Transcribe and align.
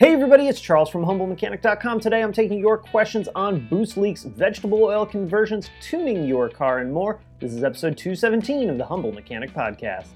Hey 0.00 0.12
everybody, 0.12 0.48
it's 0.48 0.60
Charles 0.60 0.90
from 0.90 1.04
HumbleMechanic.com. 1.04 2.00
Today 2.00 2.20
I'm 2.20 2.32
taking 2.32 2.58
your 2.58 2.76
questions 2.76 3.28
on 3.36 3.68
boost 3.68 3.96
leaks, 3.96 4.24
vegetable 4.24 4.82
oil 4.82 5.06
conversions, 5.06 5.70
tuning 5.80 6.26
your 6.26 6.48
car, 6.48 6.80
and 6.80 6.92
more. 6.92 7.20
This 7.38 7.52
is 7.52 7.62
episode 7.62 7.96
217 7.96 8.70
of 8.70 8.76
the 8.76 8.84
Humble 8.84 9.12
Mechanic 9.12 9.54
Podcast. 9.54 10.08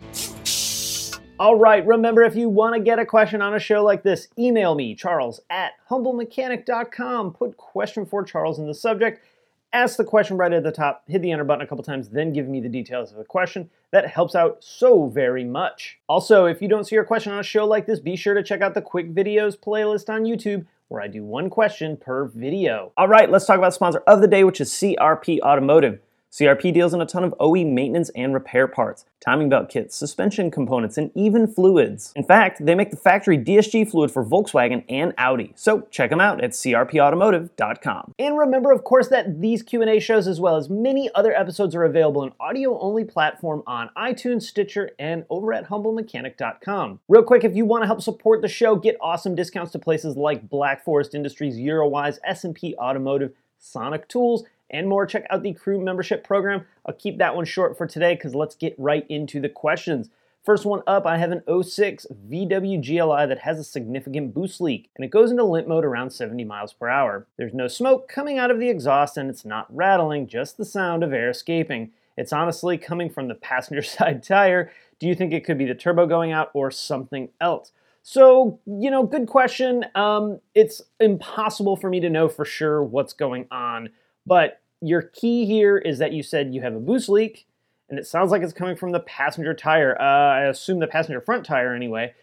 All 1.39 1.55
right, 1.55 1.87
remember 1.87 2.25
if 2.25 2.35
you 2.35 2.49
want 2.49 2.75
to 2.75 2.81
get 2.81 2.99
a 2.99 3.07
question 3.07 3.41
on 3.41 3.55
a 3.55 3.61
show 3.61 3.85
like 3.85 4.03
this, 4.03 4.27
email 4.37 4.75
me, 4.75 4.97
charles 4.97 5.39
at 5.49 5.75
HumbleMechanic.com. 5.89 7.35
Put 7.35 7.57
question 7.57 8.05
for 8.05 8.25
Charles 8.25 8.59
in 8.59 8.67
the 8.67 8.75
subject 8.75 9.25
ask 9.73 9.97
the 9.97 10.05
question 10.05 10.37
right 10.37 10.53
at 10.53 10.63
the 10.63 10.73
top, 10.73 11.05
hit 11.09 11.23
the 11.23 11.31
enter 11.31 11.45
button 11.45 11.63
a 11.63 11.67
couple 11.67 11.85
times, 11.85 12.09
then 12.09 12.33
give 12.33 12.49
me 12.49 12.61
the 12.61 12.69
details 12.69 13.11
of 13.11 13.19
the 13.19 13.25
question. 13.25 13.71
That 13.91 14.07
helps 14.07 14.35
out 14.35 14.63
so 14.63 15.07
very 15.07 15.45
much. 15.45 15.99
Also, 16.09 16.47
if 16.47 16.61
you 16.61 16.69
don't 16.69 16.85
see 16.85 16.95
your 16.95 17.05
question 17.05 17.33
on 17.33 17.39
a 17.39 17.45
show 17.45 17.67
like 17.67 17.87
this, 17.87 18.01
be 18.01 18.17
sure 18.17 18.35
to 18.35 18.43
check 18.43 18.61
out 18.61 18.75
the 18.75 18.83
quick 18.83 19.15
videos 19.15 19.59
playlist 19.59 20.09
on 20.09 20.25
YouTube 20.25 20.67
where 20.89 21.03
I 21.03 21.07
do 21.07 21.23
one 21.23 21.51
question 21.51 21.97
per 21.97 22.25
video. 22.25 22.93
All 22.97 23.09
right, 23.09 23.31
let's 23.31 23.47
talk 23.47 23.59
about 23.59 23.75
sponsor 23.75 24.03
of 24.07 24.21
the 24.21 24.27
day, 24.27 24.43
which 24.43 24.61
is 24.61 24.71
CRP 24.71 25.41
Automotive. 25.41 26.01
CRP 26.31 26.75
deals 26.75 26.93
in 26.93 27.01
a 27.01 27.07
ton 27.07 27.25
of 27.25 27.35
OE 27.41 27.65
maintenance 27.65 28.11
and 28.11 28.35
repair 28.35 28.69
parts, 28.69 29.07
timing 29.19 29.49
belt 29.49 29.71
kits, 29.71 29.97
suspension 29.97 30.51
components, 30.51 30.99
and 30.99 31.11
even 31.15 31.47
fluids. 31.47 32.13
In 32.15 32.25
fact, 32.25 32.65
they 32.65 32.75
make 32.75 32.91
the 32.91 32.97
factory 32.97 33.39
DSG 33.39 33.91
fluid 33.91 34.11
for 34.11 34.25
Volkswagen 34.25 34.85
and 34.89 35.15
Audi. 35.17 35.53
So 35.57 35.87
check 35.91 36.11
them 36.11 36.21
out 36.21 36.45
at 36.45 36.51
crpautomotive.com. 36.51 38.15
And 38.19 38.37
remember, 38.39 38.73
of 38.73 38.85
course, 38.85 39.09
that 39.09 39.41
these 39.41 39.63
Q&A 39.63 39.99
shows, 40.01 40.29
as 40.29 40.39
well 40.39 40.57
as 40.57 40.69
many 40.69 41.11
other 41.15 41.35
episodes, 41.35 41.75
are 41.75 41.85
available 41.85 42.23
in 42.23 42.33
audio-only 42.39 43.05
platform 43.05 43.63
on 43.67 43.91
iTunes, 43.97 44.43
Stitcher, 44.43 44.91
and 44.99 45.25
over 45.31 45.55
at 45.55 45.69
humblemechanic.com. 45.69 47.01
Real 47.09 47.23
quick, 47.23 47.45
if 47.45 47.57
you 47.57 47.65
want 47.65 47.83
to 47.83 47.87
help 47.87 48.03
support 48.03 48.43
the 48.43 48.49
show, 48.49 48.77
get 48.77 48.99
awesome 49.01 49.35
discounts 49.35 49.73
to 49.73 49.79
places 49.79 50.17
like 50.17 50.51
Black 50.51 50.85
Forest 50.85 51.15
Industries, 51.15 51.57
Eurowise, 51.57 52.19
S&P 52.25 52.75
Automotive, 52.77 53.33
Sonic 53.59 54.09
Tools, 54.09 54.45
and 54.71 54.89
more, 54.89 55.07
check 55.07 55.27
out 55.31 55.43
the 55.43 55.55
crew 55.55 55.81
membership 55.81 56.25
program. 56.25 56.67
I'll 56.87 56.95
keep 56.95 57.19
that 57.19 57.35
one 57.35 57.45
short 57.45 57.77
for 57.77 57.87
today 57.87 58.15
because 58.15 58.35
let's 58.35 58.55
get 58.55 58.75
right 58.79 59.07
into 59.09 59.41
the 59.41 59.49
questions. 59.49 60.11
First 60.45 60.65
one 60.65 60.83
up, 60.87 61.05
I 61.05 61.19
have 61.19 61.31
an 61.31 61.43
06 61.63 62.07
VW 62.29 62.81
GLI 62.83 63.27
that 63.27 63.41
has 63.41 63.59
a 63.59 63.65
significant 63.65 64.33
boost 64.33 64.61
leak, 64.61 64.89
and 64.97 65.05
it 65.05 65.11
goes 65.11 65.31
into 65.31 65.45
limp 65.45 65.69
mode 65.69 65.85
around 65.85 66.11
70 66.11 66.45
miles 66.45 66.73
per 66.73 66.89
hour. 66.89 67.27
There's 67.37 67.53
no 67.53 67.69
smoke 67.69 68.09
coming 68.09 68.39
out 68.39 68.51
of 68.51 68.59
the 68.59 68.71
exhaust, 68.71 69.17
and 69.17 69.29
it's 69.29 69.45
not 69.45 69.67
rattling, 69.75 70.27
just 70.27 70.57
the 70.57 70.65
sound 70.65 71.03
of 71.03 71.13
air 71.13 71.31
escaping. 71.31 71.91
It's 72.17 72.33
honestly 72.33 72.79
coming 72.79 73.11
from 73.11 73.29
the 73.29 73.35
passenger 73.35 73.83
side 73.83 74.23
tire. 74.23 74.73
Do 74.99 75.07
you 75.07 75.15
think 75.15 75.33
it 75.33 75.45
could 75.45 75.59
be 75.59 75.67
the 75.67 75.75
turbo 75.75 76.07
going 76.07 76.33
out 76.33 76.51
or 76.55 76.71
something 76.71 77.29
else? 77.41 77.73
So, 78.03 78.59
you 78.65 78.91
know, 78.91 79.03
good 79.03 79.27
question. 79.27 79.85
Um, 79.95 80.41
it's 80.55 80.81
impossible 80.99 81.77
for 81.77 81.91
me 81.91 82.01
to 82.01 82.09
know 82.09 82.29
for 82.29 82.47
sure 82.47 82.83
what's 82.83 83.13
going 83.13 83.47
on 83.51 83.91
but 84.29 84.61
your 84.81 85.03
key 85.03 85.47
here 85.47 85.79
is 85.79 85.99
that 85.99 86.13
you 86.13 86.23
said 86.23 86.55
you 86.55 86.61
have 86.61 86.75
a 86.75 86.81
boost 86.81 87.09
leak, 87.09 87.47
and 87.89 87.99
it 87.99 88.07
sounds 88.07 88.31
like 88.31 88.43
it's 88.43 88.53
coming 88.53 88.77
from 88.77 88.93
the 88.93 89.01
passenger 89.01 89.55
tire. 89.55 89.97
Uh, 90.01 90.05
I 90.05 90.41
assume 90.43 90.79
the 90.79 90.87
passenger 90.87 91.21
front 91.21 91.47
tire 91.47 91.75
anyway. 91.75 92.15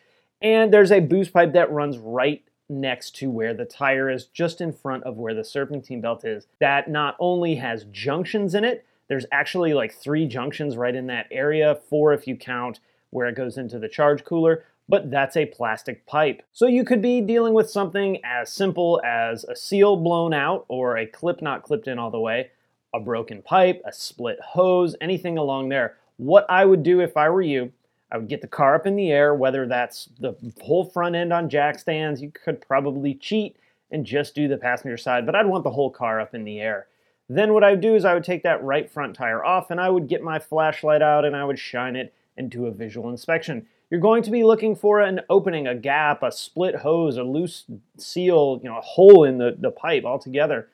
And 0.42 0.72
there's 0.72 0.92
a 0.92 1.00
boost 1.00 1.34
pipe 1.34 1.54
that 1.54 1.72
runs 1.72 1.98
right 1.98 2.44
next 2.70 3.16
to 3.18 3.30
where 3.30 3.54
the 3.54 3.66
tire 3.66 4.10
is, 4.10 4.26
just 4.26 4.62
in 4.62 4.72
front 4.72 5.04
of 5.04 5.18
where 5.18 5.34
the 5.34 5.44
serpentine 5.44 6.02
belt 6.02 6.24
is. 6.24 6.48
That 6.60 6.90
not 6.90 7.16
only 7.20 7.56
has 7.56 7.86
junctions 7.92 8.54
in 8.54 8.64
it, 8.64 8.86
there's 9.08 9.26
actually 9.32 9.74
like 9.74 9.94
three 9.94 10.28
junctions 10.28 10.78
right 10.78 10.96
in 10.96 11.08
that 11.08 11.28
area, 11.32 11.80
four 11.90 12.14
if 12.14 12.28
you 12.28 12.36
count 12.36 12.80
where 13.10 13.28
it 13.28 13.36
goes 13.36 13.58
into 13.58 13.80
the 13.80 13.88
charge 13.88 14.24
cooler, 14.24 14.66
but 14.88 15.10
that's 15.10 15.36
a 15.36 15.46
plastic 15.46 16.06
pipe. 16.06 16.44
So 16.52 16.68
you 16.68 16.84
could 16.84 17.02
be 17.02 17.22
dealing 17.22 17.54
with 17.54 17.70
something 17.70 18.20
as 18.24 18.52
simple 18.52 19.02
as 19.04 19.44
a 19.44 19.56
seal 19.56 19.98
blown 19.98 20.34
out 20.34 20.66
or 20.68 20.98
a 20.98 21.08
clip 21.08 21.42
not 21.42 21.64
clipped 21.64 21.88
in 21.88 21.98
all 21.98 22.12
the 22.12 22.20
way, 22.20 22.52
a 22.94 23.00
broken 23.00 23.42
pipe, 23.42 23.82
a 23.86 23.92
split 23.92 24.40
hose, 24.40 24.96
anything 25.02 25.38
along 25.38 25.70
there. 25.70 25.98
What 26.18 26.46
I 26.50 26.66
would 26.66 26.84
do 26.84 27.02
if 27.02 27.18
I 27.18 27.30
were 27.30 27.42
you, 27.42 27.72
I 28.12 28.18
would 28.18 28.30
get 28.30 28.42
the 28.42 28.48
car 28.48 28.76
up 28.76 28.86
in 28.86 28.96
the 28.96 29.12
air, 29.12 29.34
whether 29.34 29.68
that's 29.68 30.10
the 30.20 30.36
whole 30.62 30.86
front 30.86 31.16
end 31.16 31.34
on 31.34 31.50
jack 31.50 31.80
stands, 31.80 32.22
you 32.22 32.32
could 32.32 32.62
probably 32.62 33.16
cheat 33.16 33.58
and 33.92 34.06
just 34.06 34.36
do 34.36 34.48
the 34.48 34.58
passenger 34.58 34.98
side, 34.98 35.26
but 35.26 35.36
I'd 35.36 35.48
want 35.48 35.64
the 35.64 35.72
whole 35.72 35.90
car 35.90 36.20
up 36.20 36.36
in 36.36 36.44
the 36.44 36.60
air. 36.60 36.88
Then 37.28 37.54
what 37.54 37.64
I 37.64 37.72
would 37.72 37.82
do 37.82 37.96
is 37.96 38.06
I 38.06 38.14
would 38.14 38.24
take 38.24 38.44
that 38.44 38.64
right 38.64 38.90
front 38.90 39.16
tire 39.16 39.44
off 39.44 39.72
and 39.72 39.82
I 39.82 39.90
would 39.90 40.08
get 40.08 40.22
my 40.22 40.38
flashlight 40.38 41.02
out 41.02 41.26
and 41.26 41.36
I 41.36 41.44
would 41.44 41.58
shine 41.58 41.96
it 41.96 42.14
and 42.38 42.52
do 42.52 42.68
a 42.68 42.72
visual 42.72 43.10
inspection 43.10 43.66
you're 43.90 44.00
going 44.00 44.24
to 44.24 44.32
be 44.32 44.44
looking 44.44 44.76
for 44.76 45.00
an 45.00 45.22
opening, 45.30 45.68
a 45.68 45.76
gap, 45.76 46.24
a 46.24 46.32
split 46.32 46.78
hose, 46.78 47.18
a 47.18 47.24
loose 47.24 47.66
seal, 47.98 48.60
you 48.64 48.70
know, 48.70 48.78
a 48.78 48.82
hole 48.82 49.24
in 49.24 49.38
the, 49.38 49.56
the 49.58 49.72
pipe 49.72 50.06
altogether. 50.06 50.70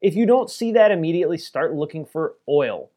If 0.00 0.14
you 0.14 0.26
don't 0.26 0.50
see 0.50 0.72
that 0.72 0.90
immediately, 0.90 1.38
start 1.38 1.74
looking 1.74 2.04
for 2.04 2.34
oil. 2.48 2.90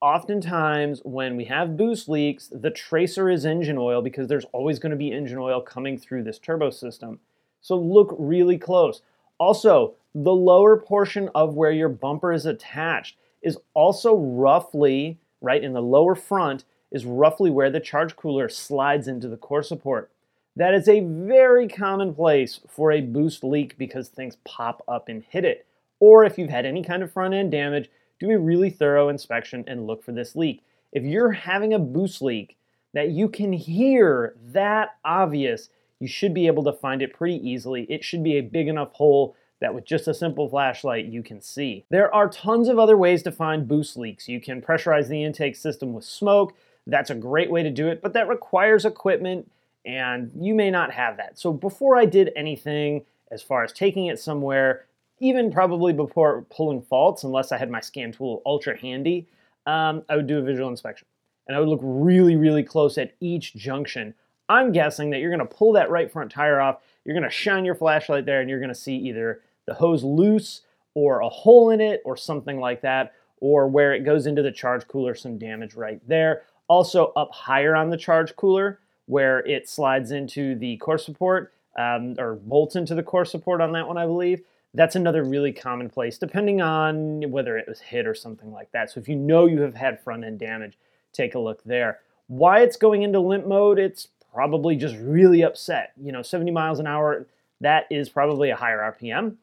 Oftentimes, 0.00 1.00
when 1.04 1.36
we 1.36 1.46
have 1.46 1.76
boost 1.76 2.08
leaks, 2.08 2.48
the 2.52 2.70
tracer 2.70 3.30
is 3.30 3.46
engine 3.46 3.78
oil 3.78 4.02
because 4.02 4.28
there's 4.28 4.44
always 4.52 4.78
going 4.78 4.90
to 4.90 4.96
be 4.96 5.12
engine 5.12 5.38
oil 5.38 5.60
coming 5.60 5.96
through 5.96 6.24
this 6.24 6.38
turbo 6.38 6.70
system. 6.70 7.20
So 7.62 7.76
look 7.76 8.14
really 8.18 8.58
close. 8.58 9.00
Also, 9.38 9.94
the 10.14 10.34
lower 10.34 10.76
portion 10.76 11.30
of 11.34 11.54
where 11.54 11.72
your 11.72 11.88
bumper 11.88 12.32
is 12.32 12.46
attached 12.46 13.16
is 13.42 13.58
also 13.72 14.14
roughly, 14.14 15.18
right 15.40 15.62
in 15.62 15.72
the 15.72 15.82
lower 15.82 16.14
front, 16.14 16.64
is 16.94 17.04
roughly 17.04 17.50
where 17.50 17.70
the 17.70 17.80
charge 17.80 18.14
cooler 18.14 18.48
slides 18.48 19.08
into 19.08 19.28
the 19.28 19.36
core 19.36 19.64
support. 19.64 20.10
That 20.56 20.72
is 20.72 20.88
a 20.88 21.00
very 21.00 21.66
common 21.66 22.14
place 22.14 22.60
for 22.68 22.92
a 22.92 23.00
boost 23.00 23.42
leak 23.42 23.76
because 23.76 24.08
things 24.08 24.38
pop 24.44 24.82
up 24.86 25.08
and 25.08 25.24
hit 25.28 25.44
it. 25.44 25.66
Or 25.98 26.24
if 26.24 26.38
you've 26.38 26.50
had 26.50 26.64
any 26.64 26.84
kind 26.84 27.02
of 27.02 27.12
front 27.12 27.34
end 27.34 27.50
damage, 27.50 27.90
do 28.20 28.30
a 28.30 28.38
really 28.38 28.70
thorough 28.70 29.08
inspection 29.08 29.64
and 29.66 29.88
look 29.88 30.04
for 30.04 30.12
this 30.12 30.36
leak. 30.36 30.62
If 30.92 31.02
you're 31.02 31.32
having 31.32 31.74
a 31.74 31.78
boost 31.80 32.22
leak 32.22 32.56
that 32.92 33.10
you 33.10 33.28
can 33.28 33.52
hear 33.52 34.36
that 34.52 34.90
obvious, 35.04 35.70
you 35.98 36.06
should 36.06 36.32
be 36.32 36.46
able 36.46 36.62
to 36.62 36.72
find 36.72 37.02
it 37.02 37.12
pretty 37.12 37.36
easily. 37.36 37.86
It 37.90 38.04
should 38.04 38.22
be 38.22 38.36
a 38.36 38.42
big 38.42 38.68
enough 38.68 38.92
hole 38.92 39.34
that 39.60 39.74
with 39.74 39.84
just 39.84 40.06
a 40.06 40.14
simple 40.14 40.48
flashlight 40.48 41.06
you 41.06 41.22
can 41.24 41.40
see. 41.40 41.84
There 41.90 42.14
are 42.14 42.28
tons 42.28 42.68
of 42.68 42.78
other 42.78 42.96
ways 42.96 43.24
to 43.24 43.32
find 43.32 43.66
boost 43.66 43.96
leaks. 43.96 44.28
You 44.28 44.40
can 44.40 44.62
pressurize 44.62 45.08
the 45.08 45.24
intake 45.24 45.56
system 45.56 45.92
with 45.92 46.04
smoke. 46.04 46.54
That's 46.86 47.10
a 47.10 47.14
great 47.14 47.50
way 47.50 47.62
to 47.62 47.70
do 47.70 47.88
it, 47.88 48.02
but 48.02 48.12
that 48.12 48.28
requires 48.28 48.84
equipment 48.84 49.50
and 49.86 50.30
you 50.38 50.54
may 50.54 50.70
not 50.70 50.92
have 50.92 51.16
that. 51.18 51.38
So 51.38 51.52
before 51.52 51.96
I 51.96 52.06
did 52.06 52.32
anything 52.36 53.04
as 53.30 53.42
far 53.42 53.64
as 53.64 53.72
taking 53.72 54.06
it 54.06 54.18
somewhere, 54.18 54.86
even 55.20 55.52
probably 55.52 55.92
before 55.92 56.42
pulling 56.50 56.82
faults, 56.82 57.24
unless 57.24 57.52
I 57.52 57.58
had 57.58 57.70
my 57.70 57.80
scan 57.80 58.12
tool 58.12 58.42
ultra 58.46 58.78
handy, 58.78 59.26
um, 59.66 60.02
I 60.08 60.16
would 60.16 60.26
do 60.26 60.38
a 60.38 60.42
visual 60.42 60.68
inspection. 60.68 61.06
And 61.46 61.56
I 61.56 61.60
would 61.60 61.68
look 61.68 61.80
really, 61.82 62.36
really 62.36 62.62
close 62.62 62.96
at 62.96 63.12
each 63.20 63.54
junction. 63.54 64.14
I'm 64.48 64.72
guessing 64.72 65.10
that 65.10 65.20
you're 65.20 65.30
gonna 65.30 65.46
pull 65.46 65.72
that 65.72 65.90
right 65.90 66.10
front 66.10 66.30
tire 66.30 66.60
off, 66.60 66.80
you're 67.04 67.14
gonna 67.14 67.30
shine 67.30 67.64
your 67.64 67.74
flashlight 67.74 68.26
there, 68.26 68.40
and 68.40 68.48
you're 68.48 68.60
gonna 68.60 68.74
see 68.74 68.96
either 68.96 69.42
the 69.66 69.74
hose 69.74 70.04
loose 70.04 70.62
or 70.94 71.20
a 71.20 71.28
hole 71.28 71.70
in 71.70 71.80
it 71.80 72.02
or 72.04 72.16
something 72.16 72.58
like 72.58 72.80
that, 72.82 73.12
or 73.40 73.66
where 73.68 73.92
it 73.92 74.04
goes 74.04 74.26
into 74.26 74.42
the 74.42 74.52
charge 74.52 74.86
cooler, 74.88 75.14
some 75.14 75.38
damage 75.38 75.74
right 75.74 76.00
there. 76.08 76.42
Also, 76.74 77.12
up 77.14 77.30
higher 77.30 77.76
on 77.76 77.90
the 77.90 77.96
charge 77.96 78.34
cooler, 78.34 78.80
where 79.06 79.46
it 79.46 79.68
slides 79.68 80.10
into 80.10 80.56
the 80.56 80.76
core 80.78 80.98
support 80.98 81.52
um, 81.78 82.16
or 82.18 82.34
bolts 82.34 82.74
into 82.74 82.96
the 82.96 83.02
core 83.04 83.24
support 83.24 83.60
on 83.60 83.70
that 83.70 83.86
one, 83.86 83.96
I 83.96 84.06
believe. 84.06 84.42
That's 84.74 84.96
another 84.96 85.22
really 85.22 85.52
common 85.52 85.88
place, 85.88 86.18
depending 86.18 86.60
on 86.60 87.30
whether 87.30 87.56
it 87.56 87.68
was 87.68 87.78
hit 87.78 88.08
or 88.08 88.14
something 88.16 88.52
like 88.52 88.72
that. 88.72 88.90
So 88.90 88.98
if 88.98 89.08
you 89.08 89.14
know 89.14 89.46
you 89.46 89.60
have 89.60 89.76
had 89.76 90.02
front 90.02 90.24
end 90.24 90.40
damage, 90.40 90.76
take 91.12 91.36
a 91.36 91.38
look 91.38 91.62
there. 91.62 92.00
Why 92.26 92.62
it's 92.62 92.76
going 92.76 93.02
into 93.02 93.20
limp 93.20 93.46
mode, 93.46 93.78
it's 93.78 94.08
probably 94.32 94.74
just 94.74 94.96
really 94.96 95.44
upset. 95.44 95.92
You 95.96 96.10
know, 96.10 96.22
70 96.22 96.50
miles 96.50 96.80
an 96.80 96.88
hour, 96.88 97.24
that 97.60 97.86
is 97.88 98.08
probably 98.08 98.50
a 98.50 98.56
higher 98.56 98.96
RPM, 99.00 99.36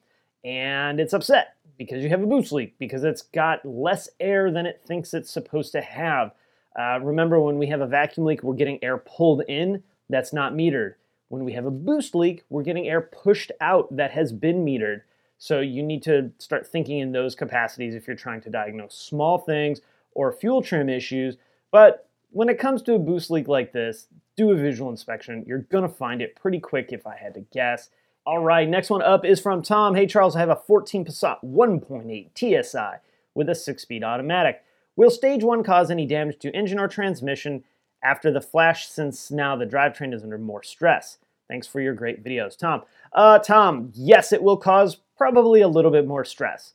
and 0.44 1.00
it's 1.00 1.14
upset 1.14 1.56
because 1.78 2.04
you 2.04 2.10
have 2.10 2.24
a 2.24 2.28
boost 2.28 2.52
leak, 2.52 2.78
because 2.78 3.06
it's 3.06 3.22
got 3.22 3.66
less 3.66 4.10
air 4.20 4.52
than 4.52 4.66
it 4.66 4.82
thinks 4.86 5.14
it's 5.14 5.32
supposed 5.32 5.72
to 5.72 5.80
have. 5.80 6.34
Uh, 6.78 7.00
remember, 7.02 7.40
when 7.40 7.58
we 7.58 7.68
have 7.68 7.82
a 7.82 7.88
vacuum 7.88 8.26
leak, 8.26 8.44
we're 8.44 8.56
getting 8.56 8.84
air 8.84 8.98
pulled 8.98 9.44
in. 9.48 9.84
That's 10.10 10.34
not 10.34 10.54
metered. 10.54 10.96
When 11.30 11.46
we 11.46 11.54
have 11.54 11.66
a 11.66 11.72
boost 11.72 12.16
leak, 12.16 12.44
we're 12.50 12.64
getting 12.64 12.88
air 12.88 13.02
pushed 13.02 13.52
out 13.62 13.96
that 13.96 14.12
has 14.12 14.34
been 14.34 14.66
metered. 14.66 15.02
So 15.38 15.60
you 15.60 15.82
need 15.82 16.04
to 16.04 16.32
start 16.38 16.68
thinking 16.68 17.00
in 17.00 17.14
those 17.14 17.36
capacities 17.36 17.96
if 17.96 18.06
you're 18.06 18.16
trying 18.16 18.42
to 18.42 18.50
diagnose 18.50 18.96
small 18.96 19.38
things 19.38 19.82
or 20.14 20.32
fuel 20.32 20.62
trim 20.62 20.90
issues. 20.90 21.38
But 21.72 22.08
when 22.32 22.50
it 22.50 22.60
comes 22.60 22.82
to 22.84 22.96
a 22.96 23.00
boost 23.00 23.32
leak 23.32 23.48
like 23.48 23.72
this, 23.72 24.08
do 24.38 24.52
a 24.52 24.56
visual 24.56 24.90
inspection. 24.90 25.44
You're 25.48 25.60
going 25.60 25.84
to 25.84 25.94
find 25.94 26.22
it 26.22 26.36
pretty 26.36 26.60
quick 26.60 26.90
if 26.92 27.08
I 27.08 27.16
had 27.16 27.34
to 27.34 27.42
guess. 27.42 27.90
All 28.26 28.44
right, 28.44 28.70
next 28.70 28.90
one 28.90 29.02
up 29.02 29.26
is 29.26 29.40
from 29.40 29.62
Tom. 29.62 29.96
Hey, 29.96 30.06
Charles, 30.06 30.36
I 30.36 30.40
have 30.40 30.50
a 30.50 30.56
14 30.56 31.06
Passat 31.06 31.44
1.8 31.44 32.64
TSI 32.64 32.98
with 33.34 33.50
a 33.50 33.56
six 33.56 33.82
speed 33.82 34.04
automatic. 34.04 34.62
Will 34.96 35.10
stage 35.10 35.44
1 35.44 35.64
cause 35.64 35.90
any 35.90 36.06
damage 36.06 36.40
to 36.40 36.52
engine 36.56 36.80
or 36.80 36.88
transmission 36.88 37.64
after 38.04 38.32
the 38.32 38.42
flash 38.42 38.88
since 38.88 39.32
now 39.32 39.56
the 39.56 39.66
drivetrain 39.66 40.14
is 40.14 40.24
under 40.24 40.38
more 40.38 40.64
stress? 40.64 41.18
Thanks 41.48 41.68
for 41.68 41.82
your 41.82 41.94
great 41.94 42.24
videos, 42.24 42.58
Tom. 42.58 42.84
Uh, 43.14 43.40
Tom, 43.40 43.92
yes, 43.94 44.32
it 44.32 44.42
will 44.42 44.58
cause 44.58 44.98
probably 45.18 45.62
a 45.62 45.68
little 45.68 45.92
bit 45.92 46.08
more 46.08 46.24
stress. 46.24 46.74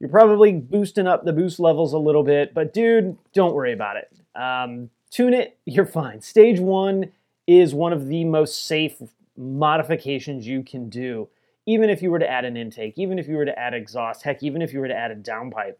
You're 0.00 0.10
probably 0.10 0.52
boosting 0.52 1.06
up 1.06 1.24
the 1.24 1.32
boost 1.32 1.60
levels 1.60 1.92
a 1.92 1.98
little 1.98 2.22
bit, 2.22 2.52
but 2.54 2.74
dude, 2.74 3.16
don't 3.32 3.54
worry 3.54 3.72
about 3.72 3.96
it. 3.96 4.10
Um, 4.34 4.90
tune 5.10 5.34
it, 5.34 5.58
you're 5.64 5.86
fine. 5.86 6.20
Stage 6.20 6.60
one 6.60 7.12
is 7.46 7.74
one 7.74 7.92
of 7.92 8.08
the 8.08 8.24
most 8.24 8.66
safe 8.66 9.02
modifications 9.36 10.46
you 10.46 10.62
can 10.62 10.88
do. 10.88 11.28
Even 11.66 11.88
if 11.88 12.02
you 12.02 12.10
were 12.10 12.18
to 12.18 12.30
add 12.30 12.44
an 12.44 12.56
intake, 12.56 12.98
even 12.98 13.18
if 13.18 13.26
you 13.26 13.36
were 13.36 13.44
to 13.46 13.58
add 13.58 13.72
exhaust, 13.72 14.22
heck, 14.22 14.42
even 14.42 14.60
if 14.60 14.72
you 14.72 14.80
were 14.80 14.88
to 14.88 14.96
add 14.96 15.10
a 15.10 15.16
downpipe, 15.16 15.76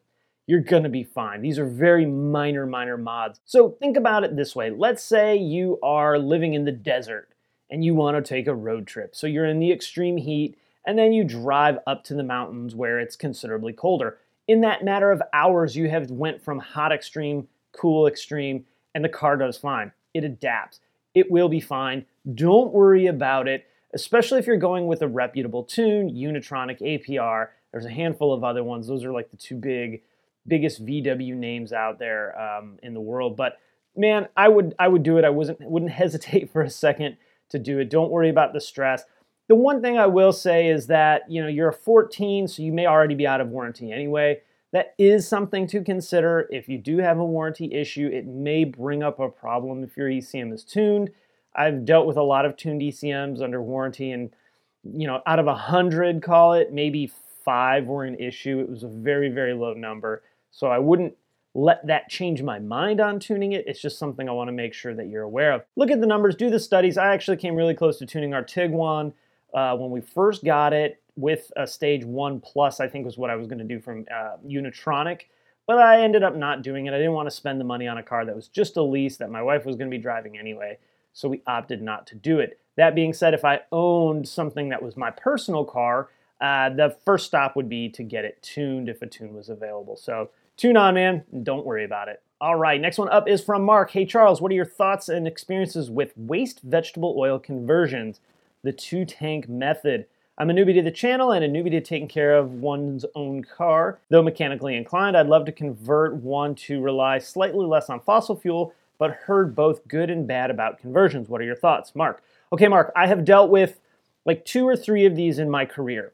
you're 0.47 0.61
gonna 0.61 0.89
be 0.89 1.05
fine. 1.05 1.41
These 1.43 1.59
are 1.59 1.67
very 1.67 2.07
minor, 2.07 2.67
minor 2.67 2.97
mods. 2.97 3.41
So 3.45 3.71
think 3.71 3.97
about 3.97 4.25
it 4.25 4.37
this 4.37 4.55
way. 4.55 4.71
Let's 4.71 5.03
say 5.03 5.37
you 5.37 5.79
are 5.83 6.19
living 6.19 6.55
in 6.55 6.65
the 6.65 6.73
desert 6.73 7.29
and 7.71 7.85
you 7.85 7.95
wanna 7.95 8.23
take 8.23 8.47
a 8.47 8.55
road 8.55 8.87
trip. 8.87 9.17
So 9.17 9.27
you're 9.27 9.47
in 9.47 9.59
the 9.59 9.73
extreme 9.73 10.19
heat 10.19 10.59
and 10.87 10.99
then 10.99 11.13
you 11.13 11.25
drive 11.25 11.79
up 11.87 12.05
to 12.05 12.15
the 12.15 12.23
mountains 12.23 12.75
where 12.75 12.99
it's 12.99 13.17
considerably 13.17 13.73
colder. 13.73 14.19
In 14.47 14.61
that 14.61 14.85
matter 14.85 15.11
of 15.11 15.23
hours, 15.33 15.77
you 15.77 15.89
have 15.89 16.11
went 16.11 16.43
from 16.43 16.59
hot 16.59 16.93
extreme, 16.93 17.49
cool 17.73 18.07
extreme, 18.07 18.67
and 18.95 19.03
the 19.03 19.09
car 19.09 19.37
does 19.39 19.57
fine. 19.57 19.93
It 20.13 20.25
adapts. 20.25 20.81
It 21.15 21.31
will 21.31 21.49
be 21.49 21.61
fine. 21.61 22.05
Don't 22.35 22.73
worry 22.73 23.07
about 23.07 23.49
it, 23.49 23.67
especially 23.95 24.39
if 24.39 24.47
you're 24.47 24.57
going 24.57 24.87
with 24.87 25.01
a 25.01 25.09
reputable 25.09 25.65
tune, 25.65 26.11
Unitronic, 26.11 26.81
APR. 26.81 27.49
There's 27.73 27.87
a 27.87 27.91
handful 27.91 28.35
of 28.35 28.45
other 28.45 28.63
ones. 28.63 28.87
Those 28.87 29.05
are 29.05 29.13
like 29.13 29.31
the 29.31 29.37
two 29.37 29.57
big 29.57 30.03
biggest 30.47 30.85
VW 30.85 31.35
names 31.35 31.73
out 31.73 31.99
there 31.99 32.39
um, 32.39 32.79
in 32.83 32.95
the 32.95 33.01
world. 33.01 33.37
But 33.37 33.59
man, 33.97 34.29
I 34.37 34.49
would 34.49 34.75
I 34.79 34.89
would 34.89 35.03
do 35.03 35.19
it. 35.19 35.25
I 35.25 35.31
wasn't 35.31 35.61
wouldn't 35.61 35.93
hesitate 36.03 36.51
for 36.51 36.63
a 36.63 36.71
second 36.71 37.17
to 37.51 37.59
do 37.59 37.79
it. 37.79 37.91
Don't 37.91 38.11
worry 38.11 38.31
about 38.31 38.53
the 38.53 38.61
stress. 38.61 39.05
The 39.49 39.55
one 39.55 39.83
thing 39.83 39.99
I 39.99 40.07
will 40.07 40.33
say 40.33 40.69
is 40.69 40.87
that 40.87 41.23
you 41.29 41.43
know 41.43 41.49
you're 41.49 41.69
a 41.69 41.73
14, 41.73 42.49
so 42.49 42.63
you 42.63 42.73
may 42.73 42.87
already 42.87 43.15
be 43.15 43.27
out 43.27 43.41
of 43.41 43.49
warranty 43.49 43.93
anyway. 43.93 44.41
That 44.73 44.95
is 44.99 45.29
something 45.29 45.69
to 45.69 45.85
consider. 45.85 46.49
If 46.51 46.69
you 46.69 46.79
do 46.79 46.99
have 46.99 47.19
a 47.19 47.25
warranty 47.25 47.73
issue, 47.73 48.11
it 48.13 48.27
may 48.27 48.65
bring 48.65 49.05
up 49.05 49.21
a 49.21 49.29
problem 49.29 49.85
if 49.85 49.97
your 49.97 50.09
ECM 50.09 50.53
is 50.53 50.65
tuned. 50.65 51.11
I've 51.55 51.85
dealt 51.85 52.09
with 52.09 52.17
a 52.17 52.23
lot 52.23 52.45
of 52.45 52.57
tuned 52.57 52.81
ECMs 52.81 53.41
under 53.41 53.63
warranty, 53.63 54.11
and 54.11 54.35
you 54.83 55.07
know, 55.07 55.21
out 55.27 55.39
of 55.39 55.47
a 55.47 55.55
hundred, 55.55 56.23
call 56.23 56.55
it 56.55 56.73
maybe 56.73 57.11
five 57.45 57.87
were 57.87 58.05
an 58.05 58.19
issue. 58.19 58.61
It 58.61 58.69
was 58.69 58.83
a 58.83 58.89
very, 58.89 59.29
very 59.29 59.55
low 59.55 59.75
number. 59.75 60.23
So 60.55 60.69
I 60.69 60.79
wouldn't 60.79 61.17
let 61.55 61.87
that 61.87 62.09
change 62.09 62.43
my 62.43 62.59
mind 62.59 63.01
on 63.01 63.19
tuning 63.19 63.53
it. 63.53 63.65
It's 63.67 63.81
just 63.81 63.99
something 63.99 64.29
I 64.29 64.33
want 64.33 64.49
to 64.49 64.53
make 64.53 64.73
sure 64.73 64.95
that 64.95 65.09
you're 65.09 65.23
aware 65.23 65.53
of. 65.53 65.63
Look 65.77 65.91
at 65.91 66.01
the 66.01 66.07
numbers, 66.07 66.37
do 66.37 66.49
the 66.49 66.61
studies. 66.61 66.97
I 66.97 67.13
actually 67.13 67.37
came 67.37 67.57
really 67.57 67.75
close 67.75 67.99
to 67.99 68.07
tuning 68.07 68.35
our 68.35 68.43
Tiguan 68.43 69.13
uh, 69.53 69.77
when 69.77 69.91
we 69.91 70.01
first 70.01 70.45
got 70.45 70.73
it 70.73 71.01
with 71.17 71.53
a 71.57 71.67
stage 71.67 72.05
one 72.05 72.41
plus, 72.41 72.81
I 72.81 72.89
think 72.89 73.05
was 73.05 73.19
what 73.19 73.31
I 73.31 73.37
was 73.37 73.47
going 73.47 73.59
to 73.59 73.65
do 73.65 73.81
from 73.81 74.07
uh, 74.13 74.37
Unitronic. 74.47 75.29
But 75.67 75.79
I 75.79 76.03
ended 76.03 76.23
up 76.23 76.37
not 76.37 76.63
doing 76.63 76.87
it. 76.87 76.95
I 76.95 76.99
didn't 76.99 77.13
want 77.13 77.27
to 77.27 77.35
spend 77.35 77.61
the 77.61 77.65
money 77.65 77.87
on 77.89 77.99
a 77.99 78.03
car 78.03 78.25
that 78.25 78.35
was 78.35 78.49
just 78.49 78.77
a 78.77 78.83
lease 78.83 79.17
that 79.17 79.31
my 79.31 79.43
wife 79.43 79.65
was 79.65 79.77
going 79.77 79.91
to 79.91 79.97
be 79.97 80.03
driving 80.03 80.37
anyway. 80.37 80.79
So 81.13 81.29
we 81.29 81.43
opted 81.47 81.83
not 81.83 82.07
to 82.09 82.17
do 82.17 82.41
it. 82.41 82.61
That 82.77 82.95
being 82.95 83.13
said, 83.13 83.35
if 83.35 83.45
I 83.45 83.61
owned 83.71 84.29
something 84.29 84.69
that 84.71 84.83
was 84.83 84.97
my 84.97 85.11
personal 85.11 85.65
car, 85.65 86.11
uh, 86.41 86.71
the 86.71 86.97
first 87.05 87.27
stop 87.27 87.57
would 87.57 87.69
be 87.69 87.89
to 87.91 88.03
get 88.03 88.25
it 88.25 88.43
tuned 88.43 88.89
if 88.89 89.01
a 89.01 89.07
tune 89.07 89.35
was 89.35 89.49
available. 89.49 89.97
So 89.97 90.31
Tune 90.57 90.77
on, 90.77 90.95
man. 90.95 91.25
Don't 91.43 91.67
worry 91.67 91.85
about 91.85 92.09
it. 92.09 92.23
All 92.41 92.57
right, 92.57 92.81
next 92.81 92.99
one 92.99 93.09
up 93.09 93.29
is 93.29 93.43
from 93.43 93.63
Mark. 93.65 93.91
Hey, 93.91 94.05
Charles, 94.05 94.41
what 94.41 94.53
are 94.53 94.55
your 94.55 94.65
thoughts 94.65 95.09
and 95.09 95.27
experiences 95.27 95.91
with 95.91 96.13
waste 96.17 96.61
vegetable 96.63 97.15
oil 97.19 97.39
conversions, 97.39 98.21
the 98.63 98.73
two 98.73 99.05
tank 99.05 99.49
method? 99.49 100.07
I'm 100.37 100.51
a 100.51 100.53
newbie 100.53 100.75
to 100.75 100.83
the 100.83 100.91
channel 100.91 101.33
and 101.33 101.45
a 101.45 101.49
newbie 101.49 101.71
to 101.71 101.81
taking 101.81 102.09
care 102.09 102.37
of 102.37 102.55
one's 102.55 103.05
own 103.15 103.45
car. 103.45 104.01
Though 104.11 104.23
mechanically 104.23 104.77
inclined, 104.77 105.17
I'd 105.17 105.29
love 105.29 105.45
to 105.47 105.53
convert 105.53 106.17
one 106.17 106.55
to 106.57 106.83
rely 106.83 107.19
slightly 107.19 107.65
less 107.65 107.89
on 107.89 108.01
fossil 108.01 108.37
fuel, 108.37 108.75
but 108.99 109.13
heard 109.13 109.55
both 109.55 109.87
good 109.89 110.11
and 110.11 110.27
bad 110.27 110.51
about 110.51 110.79
conversions. 110.79 111.29
What 111.29 111.41
are 111.41 111.45
your 111.45 111.57
thoughts, 111.57 111.95
Mark? 111.95 112.23
Okay, 112.53 112.69
Mark, 112.69 112.93
I 112.95 113.07
have 113.07 113.25
dealt 113.25 113.51
with 113.51 113.81
like 114.27 114.45
two 114.45 114.67
or 114.67 114.77
three 114.77 115.07
of 115.07 115.17
these 115.17 115.39
in 115.39 115.49
my 115.51 115.65
career. 115.65 116.13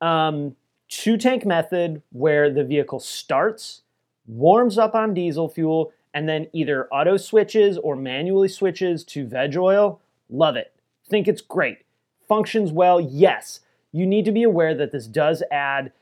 Um, 0.00 0.54
two 0.92 1.16
tank 1.16 1.46
method 1.46 2.02
where 2.10 2.50
the 2.50 2.62
vehicle 2.62 3.00
starts, 3.00 3.80
warms 4.26 4.76
up 4.76 4.94
on 4.94 5.14
diesel 5.14 5.48
fuel, 5.48 5.90
and 6.12 6.28
then 6.28 6.46
either 6.52 6.86
auto 6.92 7.16
switches 7.16 7.78
or 7.78 7.96
manually 7.96 8.48
switches 8.48 9.02
to 9.02 9.26
veg 9.26 9.56
oil. 9.56 10.00
Love 10.28 10.54
it. 10.54 10.74
Think 11.08 11.26
it's 11.26 11.40
great. 11.40 11.78
Functions 12.28 12.72
well, 12.72 13.00
yes. 13.00 13.60
You 13.92 14.06
need 14.06 14.26
to 14.26 14.32
be 14.32 14.42
aware 14.42 14.74
that 14.74 14.92
this 14.92 15.06
does 15.06 15.42
add 15.50 15.92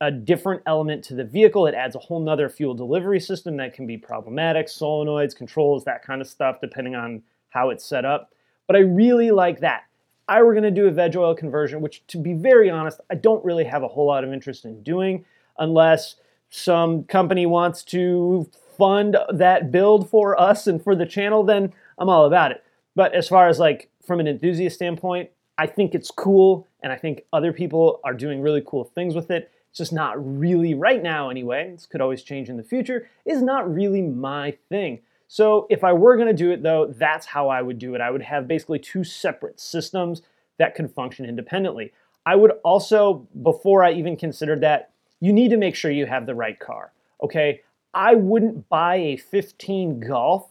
a 0.00 0.10
different 0.10 0.62
element 0.66 1.04
to 1.04 1.14
the 1.14 1.24
vehicle. 1.24 1.68
It 1.68 1.74
adds 1.74 1.94
a 1.94 2.00
whole 2.00 2.20
nother 2.20 2.48
fuel 2.48 2.74
delivery 2.74 3.20
system 3.20 3.56
that 3.58 3.72
can 3.72 3.86
be 3.86 3.98
problematic, 3.98 4.66
solenoids, 4.66 5.36
controls, 5.36 5.84
that 5.84 6.04
kind 6.04 6.20
of 6.20 6.26
stuff, 6.26 6.60
depending 6.60 6.96
on 6.96 7.22
how 7.50 7.70
it's 7.70 7.84
set 7.84 8.04
up. 8.04 8.32
But 8.66 8.74
I 8.74 8.80
really 8.80 9.30
like 9.30 9.60
that. 9.60 9.84
I 10.30 10.42
were 10.42 10.52
going 10.52 10.62
to 10.62 10.70
do 10.70 10.86
a 10.86 10.92
veg 10.92 11.16
oil 11.16 11.34
conversion, 11.34 11.80
which 11.80 12.06
to 12.06 12.16
be 12.16 12.34
very 12.34 12.70
honest, 12.70 13.00
I 13.10 13.16
don't 13.16 13.44
really 13.44 13.64
have 13.64 13.82
a 13.82 13.88
whole 13.88 14.06
lot 14.06 14.22
of 14.22 14.32
interest 14.32 14.64
in 14.64 14.80
doing 14.84 15.24
unless 15.58 16.14
some 16.50 17.02
company 17.04 17.46
wants 17.46 17.82
to 17.84 18.48
fund 18.78 19.16
that 19.32 19.72
build 19.72 20.08
for 20.08 20.40
us 20.40 20.68
and 20.68 20.82
for 20.82 20.94
the 20.94 21.04
channel, 21.04 21.42
then 21.42 21.72
I'm 21.98 22.08
all 22.08 22.26
about 22.26 22.52
it. 22.52 22.62
But 22.94 23.12
as 23.12 23.28
far 23.28 23.48
as 23.48 23.58
like 23.58 23.90
from 24.06 24.20
an 24.20 24.28
enthusiast 24.28 24.76
standpoint, 24.76 25.30
I 25.58 25.66
think 25.66 25.96
it's 25.96 26.12
cool 26.12 26.66
and 26.80 26.92
I 26.92 26.96
think 26.96 27.24
other 27.32 27.52
people 27.52 28.00
are 28.04 28.14
doing 28.14 28.40
really 28.40 28.62
cool 28.64 28.84
things 28.84 29.16
with 29.16 29.32
it. 29.32 29.50
It's 29.70 29.78
just 29.78 29.92
not 29.92 30.14
really 30.16 30.74
right 30.74 31.02
now 31.02 31.28
anyway. 31.28 31.72
This 31.72 31.86
could 31.86 32.00
always 32.00 32.22
change 32.22 32.48
in 32.48 32.56
the 32.56 32.62
future. 32.62 33.10
Is 33.24 33.42
not 33.42 33.72
really 33.72 34.00
my 34.00 34.56
thing. 34.68 35.00
So 35.32 35.68
if 35.70 35.84
I 35.84 35.92
were 35.92 36.16
going 36.16 36.26
to 36.26 36.34
do 36.34 36.50
it 36.50 36.60
though, 36.60 36.92
that's 36.98 37.24
how 37.24 37.48
I 37.48 37.62
would 37.62 37.78
do 37.78 37.94
it. 37.94 38.00
I 38.00 38.10
would 38.10 38.22
have 38.22 38.48
basically 38.48 38.80
two 38.80 39.04
separate 39.04 39.60
systems 39.60 40.22
that 40.58 40.74
could 40.74 40.90
function 40.90 41.24
independently. 41.24 41.92
I 42.26 42.34
would 42.34 42.50
also, 42.64 43.28
before 43.40 43.84
I 43.84 43.92
even 43.92 44.16
considered 44.16 44.60
that, 44.62 44.90
you 45.20 45.32
need 45.32 45.50
to 45.50 45.56
make 45.56 45.76
sure 45.76 45.92
you 45.92 46.06
have 46.06 46.26
the 46.26 46.34
right 46.34 46.58
car. 46.58 46.92
Okay, 47.22 47.60
I 47.94 48.16
wouldn't 48.16 48.68
buy 48.68 48.96
a 48.96 49.16
15 49.18 50.00
Golf 50.00 50.48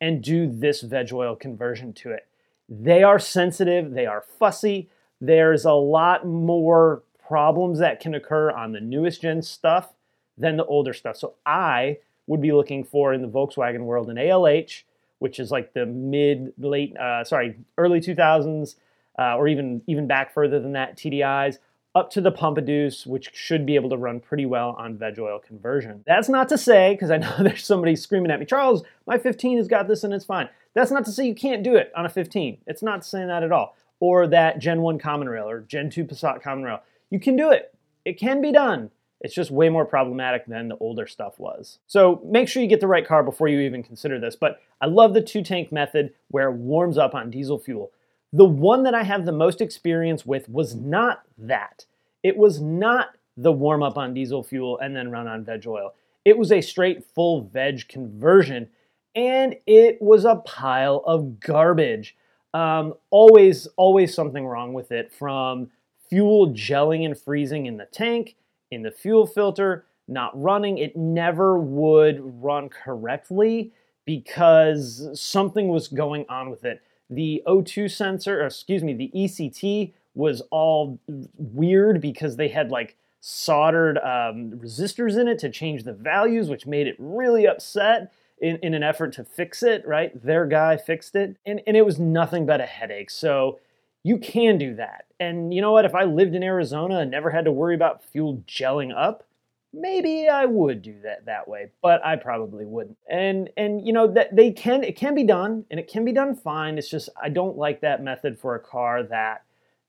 and 0.00 0.22
do 0.22 0.46
this 0.46 0.82
veg 0.82 1.12
oil 1.12 1.34
conversion 1.34 1.92
to 1.94 2.12
it. 2.12 2.28
They 2.68 3.02
are 3.02 3.18
sensitive, 3.18 3.90
they 3.90 4.06
are 4.06 4.24
fussy. 4.38 4.90
There's 5.20 5.64
a 5.64 5.72
lot 5.72 6.24
more 6.24 7.02
problems 7.18 7.80
that 7.80 7.98
can 7.98 8.14
occur 8.14 8.52
on 8.52 8.70
the 8.70 8.80
newest 8.80 9.22
gen 9.22 9.42
stuff 9.42 9.92
than 10.38 10.56
the 10.56 10.64
older 10.66 10.92
stuff. 10.92 11.16
So 11.16 11.34
I 11.44 11.98
would 12.30 12.40
be 12.40 12.52
looking 12.52 12.84
for 12.84 13.12
in 13.12 13.22
the 13.22 13.28
Volkswagen 13.28 13.80
world 13.80 14.08
an 14.08 14.16
ALH, 14.16 14.84
which 15.18 15.40
is 15.40 15.50
like 15.50 15.74
the 15.74 15.84
mid, 15.84 16.52
late, 16.58 16.96
uh, 16.96 17.24
sorry, 17.24 17.58
early 17.76 18.00
2000s, 18.00 18.76
uh, 19.18 19.36
or 19.36 19.48
even 19.48 19.82
even 19.88 20.06
back 20.06 20.32
further 20.32 20.60
than 20.60 20.72
that, 20.72 20.96
TDIs, 20.96 21.58
up 21.96 22.08
to 22.12 22.20
the 22.20 22.30
Pumpe 22.30 22.58
Düses, 22.58 23.04
which 23.04 23.30
should 23.34 23.66
be 23.66 23.74
able 23.74 23.90
to 23.90 23.96
run 23.96 24.20
pretty 24.20 24.46
well 24.46 24.76
on 24.78 24.96
veg 24.96 25.18
oil 25.18 25.40
conversion. 25.40 26.04
That's 26.06 26.28
not 26.28 26.48
to 26.50 26.56
say, 26.56 26.94
because 26.94 27.10
I 27.10 27.16
know 27.16 27.34
there's 27.40 27.64
somebody 27.64 27.96
screaming 27.96 28.30
at 28.30 28.38
me, 28.38 28.46
Charles, 28.46 28.84
my 29.08 29.18
15 29.18 29.58
has 29.58 29.66
got 29.66 29.88
this 29.88 30.04
and 30.04 30.14
it's 30.14 30.24
fine. 30.24 30.48
That's 30.72 30.92
not 30.92 31.04
to 31.06 31.10
say 31.10 31.26
you 31.26 31.34
can't 31.34 31.64
do 31.64 31.74
it 31.74 31.90
on 31.96 32.06
a 32.06 32.08
15. 32.08 32.58
It's 32.68 32.82
not 32.82 33.04
saying 33.04 33.26
that 33.26 33.42
at 33.42 33.50
all. 33.50 33.76
Or 33.98 34.28
that 34.28 34.60
Gen 34.60 34.82
1 34.82 35.00
Common 35.00 35.28
Rail 35.28 35.50
or 35.50 35.62
Gen 35.62 35.90
2 35.90 36.04
Passat 36.04 36.42
Common 36.42 36.64
Rail. 36.64 36.80
You 37.10 37.18
can 37.18 37.34
do 37.34 37.50
it. 37.50 37.74
It 38.04 38.20
can 38.20 38.40
be 38.40 38.52
done. 38.52 38.92
It's 39.20 39.34
just 39.34 39.50
way 39.50 39.68
more 39.68 39.84
problematic 39.84 40.46
than 40.46 40.68
the 40.68 40.78
older 40.78 41.06
stuff 41.06 41.38
was. 41.38 41.78
So 41.86 42.22
make 42.24 42.48
sure 42.48 42.62
you 42.62 42.68
get 42.68 42.80
the 42.80 42.86
right 42.86 43.06
car 43.06 43.22
before 43.22 43.48
you 43.48 43.60
even 43.60 43.82
consider 43.82 44.18
this. 44.18 44.34
But 44.34 44.60
I 44.80 44.86
love 44.86 45.12
the 45.12 45.20
two 45.20 45.42
tank 45.42 45.70
method 45.70 46.14
where 46.28 46.48
it 46.48 46.56
warms 46.56 46.96
up 46.96 47.14
on 47.14 47.30
diesel 47.30 47.58
fuel. 47.58 47.92
The 48.32 48.44
one 48.44 48.84
that 48.84 48.94
I 48.94 49.02
have 49.02 49.26
the 49.26 49.32
most 49.32 49.60
experience 49.60 50.24
with 50.24 50.48
was 50.48 50.74
not 50.74 51.22
that. 51.36 51.84
It 52.22 52.36
was 52.36 52.60
not 52.60 53.10
the 53.36 53.52
warm 53.52 53.82
up 53.82 53.98
on 53.98 54.14
diesel 54.14 54.42
fuel 54.42 54.78
and 54.78 54.94
then 54.96 55.10
run 55.10 55.26
on 55.26 55.44
veg 55.44 55.66
oil. 55.66 55.94
It 56.24 56.38
was 56.38 56.52
a 56.52 56.60
straight 56.60 57.04
full 57.04 57.42
veg 57.42 57.88
conversion 57.88 58.68
and 59.14 59.56
it 59.66 60.00
was 60.00 60.24
a 60.24 60.36
pile 60.36 61.02
of 61.06 61.40
garbage. 61.40 62.16
Um, 62.54 62.94
always, 63.10 63.66
always 63.76 64.14
something 64.14 64.46
wrong 64.46 64.72
with 64.72 64.92
it 64.92 65.12
from 65.12 65.70
fuel 66.08 66.50
gelling 66.50 67.04
and 67.04 67.18
freezing 67.18 67.66
in 67.66 67.76
the 67.76 67.86
tank 67.86 68.36
in 68.70 68.82
the 68.82 68.90
fuel 68.90 69.26
filter, 69.26 69.84
not 70.08 70.40
running. 70.40 70.78
It 70.78 70.96
never 70.96 71.58
would 71.58 72.42
run 72.42 72.68
correctly 72.68 73.72
because 74.04 75.08
something 75.20 75.68
was 75.68 75.88
going 75.88 76.26
on 76.28 76.50
with 76.50 76.64
it. 76.64 76.82
The 77.08 77.42
O2 77.46 77.90
sensor, 77.90 78.44
excuse 78.44 78.82
me, 78.82 78.92
the 78.92 79.10
ECT 79.14 79.92
was 80.14 80.42
all 80.50 80.98
weird 81.36 82.00
because 82.00 82.36
they 82.36 82.48
had 82.48 82.70
like 82.70 82.96
soldered 83.20 83.98
um, 83.98 84.52
resistors 84.58 85.18
in 85.18 85.28
it 85.28 85.38
to 85.40 85.50
change 85.50 85.84
the 85.84 85.92
values, 85.92 86.48
which 86.48 86.66
made 86.66 86.86
it 86.86 86.96
really 86.98 87.46
upset 87.46 88.12
in, 88.40 88.56
in 88.62 88.74
an 88.74 88.82
effort 88.82 89.12
to 89.12 89.24
fix 89.24 89.62
it, 89.62 89.86
right? 89.86 90.20
Their 90.24 90.46
guy 90.46 90.76
fixed 90.76 91.14
it, 91.14 91.36
and, 91.44 91.60
and 91.66 91.76
it 91.76 91.84
was 91.84 91.98
nothing 91.98 92.46
but 92.46 92.60
a 92.60 92.66
headache. 92.66 93.10
So 93.10 93.60
You 94.02 94.18
can 94.18 94.58
do 94.58 94.74
that. 94.76 95.06
And 95.18 95.52
you 95.52 95.60
know 95.60 95.72
what? 95.72 95.84
If 95.84 95.94
I 95.94 96.04
lived 96.04 96.34
in 96.34 96.42
Arizona 96.42 97.00
and 97.00 97.10
never 97.10 97.30
had 97.30 97.44
to 97.44 97.52
worry 97.52 97.74
about 97.74 98.02
fuel 98.02 98.42
gelling 98.46 98.96
up, 98.96 99.26
maybe 99.72 100.28
I 100.28 100.46
would 100.46 100.82
do 100.82 100.96
that 101.02 101.26
that 101.26 101.48
way, 101.48 101.70
but 101.82 102.04
I 102.04 102.16
probably 102.16 102.64
wouldn't. 102.64 102.96
And 103.08 103.50
and 103.56 103.86
you 103.86 103.92
know 103.92 104.06
that 104.12 104.34
they 104.34 104.50
can 104.50 104.82
it 104.82 104.96
can 104.96 105.14
be 105.14 105.24
done 105.24 105.64
and 105.70 105.78
it 105.78 105.88
can 105.88 106.04
be 106.04 106.12
done 106.12 106.34
fine. 106.34 106.78
It's 106.78 106.88
just 106.88 107.10
I 107.20 107.28
don't 107.28 107.56
like 107.56 107.80
that 107.80 108.02
method 108.02 108.38
for 108.38 108.54
a 108.54 108.60
car 108.60 109.02
that 109.04 109.44